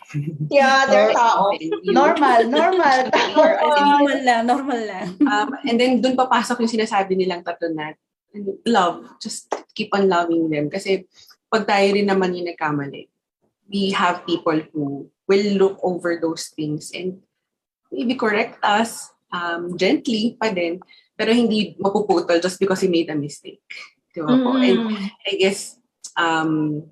[0.50, 1.54] Yeah, they're tao.
[1.86, 2.98] Normal, normal.
[3.38, 5.08] Normal lang, normal lang.
[5.22, 7.94] um, and then dun papasok yung sinasabi nilang tatlo na
[8.66, 9.06] love.
[9.22, 9.46] Just
[9.78, 10.66] keep on loving them.
[10.66, 11.06] Kasi
[11.46, 13.06] pag tayo rin naman yung nagkamali,
[13.70, 17.22] we have people who will look over those things and
[17.88, 20.82] maybe correct us um, gently pa din,
[21.14, 23.62] pero hindi mapuputol just because he made a mistake.
[24.10, 24.58] Di ba po?
[24.58, 25.10] And Mm.
[25.26, 25.78] I guess,
[26.14, 26.82] um,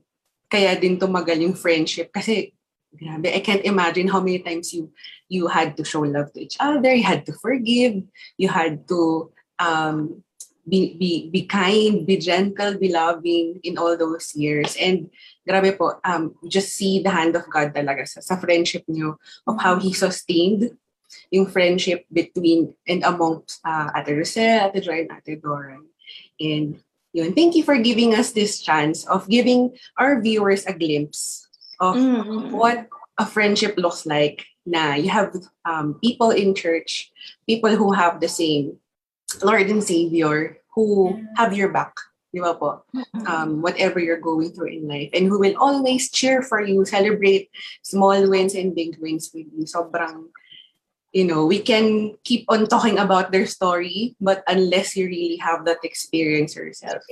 [0.52, 2.52] kaya din tumagal yung friendship kasi
[2.92, 4.92] grabe, I can't imagine how many times you
[5.32, 8.04] you had to show love to each other, you had to forgive,
[8.36, 10.20] you had to um,
[10.68, 14.76] be, be, be kind, be gentle, be loving in all those years.
[14.76, 15.10] And
[15.48, 19.56] grabe po, um, just see the hand of God talaga sa, sa friendship niyo of
[19.56, 20.76] how He sustained
[21.32, 25.88] yung friendship between and among uh, Ate Rosel, Ate Joy, and Ate Doran.
[26.40, 26.76] And
[27.12, 31.46] yun, thank you for giving us this chance of giving our viewers a glimpse
[31.80, 32.50] of Mm.
[32.52, 32.88] what
[33.18, 35.34] a friendship looks like na you have
[35.68, 37.10] um, people in church,
[37.46, 38.78] people who have the same
[39.42, 41.92] Lord and Savior who have your back.
[42.32, 42.80] Di ba po?
[43.28, 47.52] Um, whatever you're going through in life and who will always cheer for you, celebrate
[47.84, 49.68] small wins and big wins with you.
[49.68, 50.32] Sobrang,
[51.12, 55.64] you know, we can keep on talking about their story, but unless you really have
[55.66, 57.04] that experience yourself,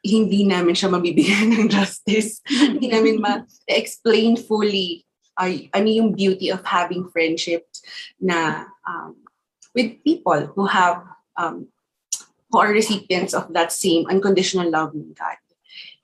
[0.00, 2.40] hindi namin siya mabibigyan ng justice.
[2.48, 5.04] hindi namin ma-explain fully
[5.40, 7.80] ay, ano yung beauty of having friendships
[8.20, 9.16] na um,
[9.72, 11.04] with people who have
[11.36, 11.68] um,
[12.50, 15.40] who are recipients of that same unconditional love ng God.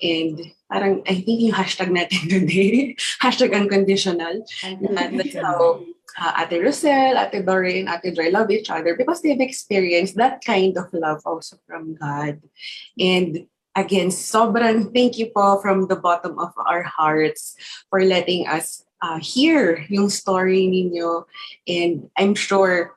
[0.00, 4.44] And parang, I think yung hashtag natin today, hashtag unconditional,
[4.80, 5.84] na- that's how
[6.18, 10.76] uh, Ate Rosel, Ate Doreen, Ate Joy love each other because they've experienced that kind
[10.76, 12.40] of love also from God.
[12.98, 13.46] And
[13.76, 17.56] again, sobrang thank you po from the bottom of our hearts
[17.90, 21.24] for letting us uh, hear yung story ninyo.
[21.68, 22.96] And I'm sure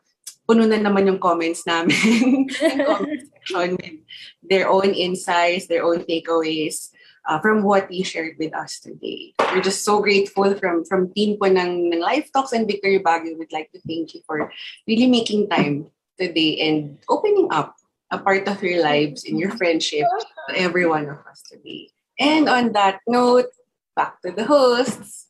[0.49, 2.49] puno na naman yung comments namin
[2.81, 3.05] yung
[3.53, 4.01] comment
[4.41, 6.89] their own insights, their own takeaways
[7.29, 9.37] uh, from what you shared with us today.
[9.53, 13.37] We're just so grateful from from team po ng, ng Life Talks and Victory Baguio.
[13.37, 14.49] We'd like to thank you for
[14.89, 17.77] really making time today and opening up
[18.09, 20.09] a part of your lives and your friendship
[20.49, 21.93] to every one of us today.
[22.17, 23.53] And on that note,
[23.93, 25.29] back to the hosts.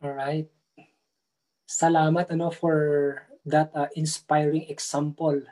[0.00, 0.46] All right.
[1.66, 2.78] Salamat ano for
[3.44, 5.42] that uh, inspiring example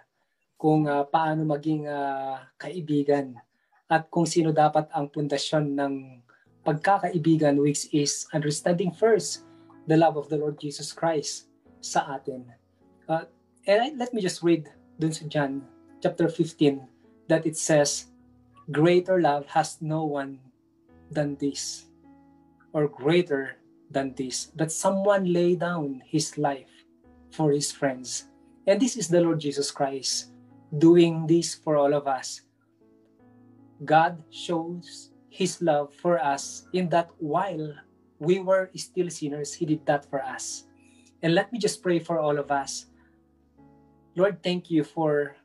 [0.56, 3.38] kung uh, paano maging uh, kaibigan
[3.88, 5.94] at kung sino dapat ang pundasyon ng
[6.64, 9.48] pagkakaibigan which is understanding first
[9.88, 11.48] the love of the Lord Jesus Christ
[11.80, 12.44] sa atin.
[13.08, 13.24] Uh,
[13.64, 14.68] and I, let me just read
[15.00, 15.64] dun sa John
[16.04, 16.84] chapter 15
[17.32, 18.12] that it says,
[18.68, 20.44] Greater love has no one
[21.08, 21.88] than this
[22.76, 23.56] or greater
[23.88, 26.68] than this, that someone lay down his life
[27.32, 28.28] for his friends.
[28.68, 30.36] And this is the Lord Jesus Christ
[30.76, 32.44] doing this for all of us.
[33.84, 37.74] God shows his love for us in that while
[38.18, 40.64] we were still sinners, he did that for us.
[41.22, 42.86] And let me just pray for all of us.
[44.16, 45.36] Lord, thank you for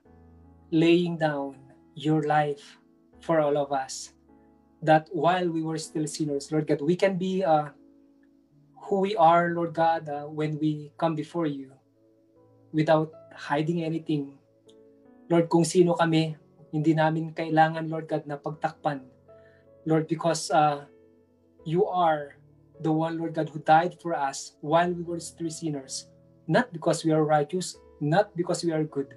[0.72, 1.58] laying down
[1.94, 2.78] your life
[3.22, 4.14] for all of us.
[4.82, 7.70] That while we were still sinners, Lord God, we can be uh,
[8.90, 11.72] who we are, Lord God, uh, when we come before you
[12.74, 14.34] without hiding anything.
[15.30, 16.36] Lord, kung sino kami,
[16.74, 19.06] hindi namin kailangan, Lord God, na pagtakpan.
[19.86, 20.90] Lord, because uh,
[21.64, 22.34] you are
[22.82, 26.10] the one, Lord God, who died for us while we were still sinners.
[26.50, 29.14] Not because we are righteous, not because we are good.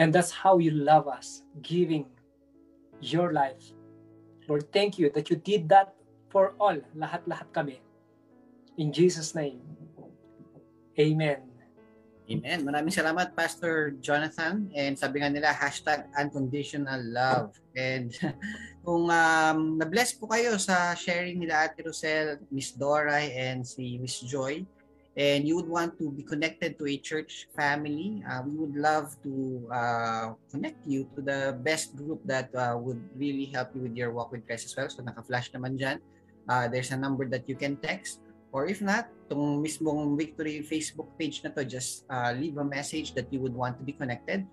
[0.00, 2.08] And that's how you love us, giving
[3.04, 3.60] your life.
[4.48, 5.92] Lord, thank you that you did that
[6.32, 7.84] for all, lahat-lahat kami.
[8.80, 9.60] In Jesus' name,
[10.98, 11.55] Amen.
[12.26, 12.66] Amen.
[12.66, 14.66] Maraming salamat, Pastor Jonathan.
[14.74, 17.54] And sabi nga nila, hashtag unconditional love.
[17.78, 18.10] And
[18.86, 24.18] kung um, na-bless po kayo sa sharing nila Ate Rosel, Miss Doray, and si Miss
[24.26, 24.66] Joy,
[25.14, 29.14] and you would want to be connected to a church family, uh, we would love
[29.22, 33.94] to uh, connect you to the best group that uh, would really help you with
[33.94, 34.90] your walk with Christ as well.
[34.90, 36.02] So naka-flash naman dyan.
[36.50, 38.18] Uh, there's a number that you can text.
[38.50, 43.10] Or if not, itong mismong Victory Facebook page na to, just uh, leave a message
[43.18, 44.46] that you would want to be connected.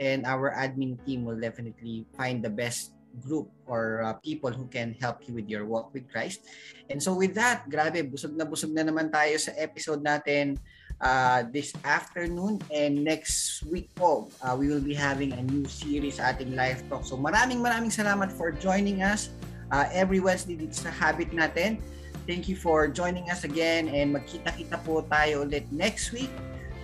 [0.00, 4.96] And our admin team will definitely find the best group or uh, people who can
[4.98, 6.42] help you with your walk with Christ.
[6.90, 10.58] And so with that, grabe, busog na busog na naman tayo sa episode natin
[10.98, 16.18] uh, this afternoon and next week po, uh, we will be having a new series
[16.18, 17.06] ating live talk.
[17.06, 19.30] So maraming maraming salamat for joining us
[19.70, 21.78] uh, every Wednesday dito sa Habit natin.
[22.24, 26.32] Thank you for joining us again and magkita-kita po tayo ulit next week,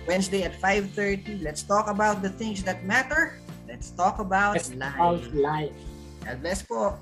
[0.05, 1.41] Wednesday at 5.30.
[1.41, 3.41] Let's talk about the things that matter.
[3.65, 4.93] Let's talk about Let's life.
[5.01, 5.77] About life.
[6.21, 6.93] God bless po.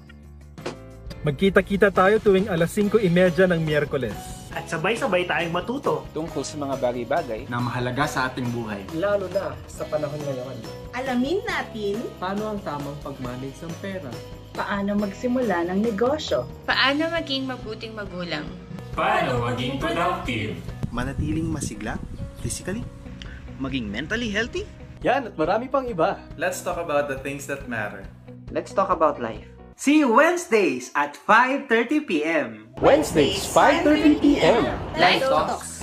[1.28, 4.16] Magkita-kita tayo tuwing alas 5.30 ng Miyerkules.
[4.56, 8.80] At sabay-sabay tayong matuto tungkol sa mga bagay-bagay na mahalaga sa ating buhay.
[8.96, 10.56] Lalo na sa panahon ngayon.
[10.96, 14.08] Alamin natin Paano ang tamang pag-manage ng pera?
[14.54, 16.47] Paano magsimula ng negosyo?
[16.66, 18.45] Paano maging mabuting magulang?
[18.93, 20.58] Paano maging productive?
[20.91, 21.97] manatiling masigla
[22.41, 22.84] physically,
[23.62, 24.66] maging mentally healthy,
[25.00, 26.20] Yan at marami pang iba.
[26.36, 28.04] Let's talk about the things that matter.
[28.52, 29.47] Let's talk about life.
[29.80, 32.68] See you Wednesdays at 5.30 p.m.
[32.84, 34.76] Wednesdays, 5.30 p.m.
[35.00, 35.78] Life Talks.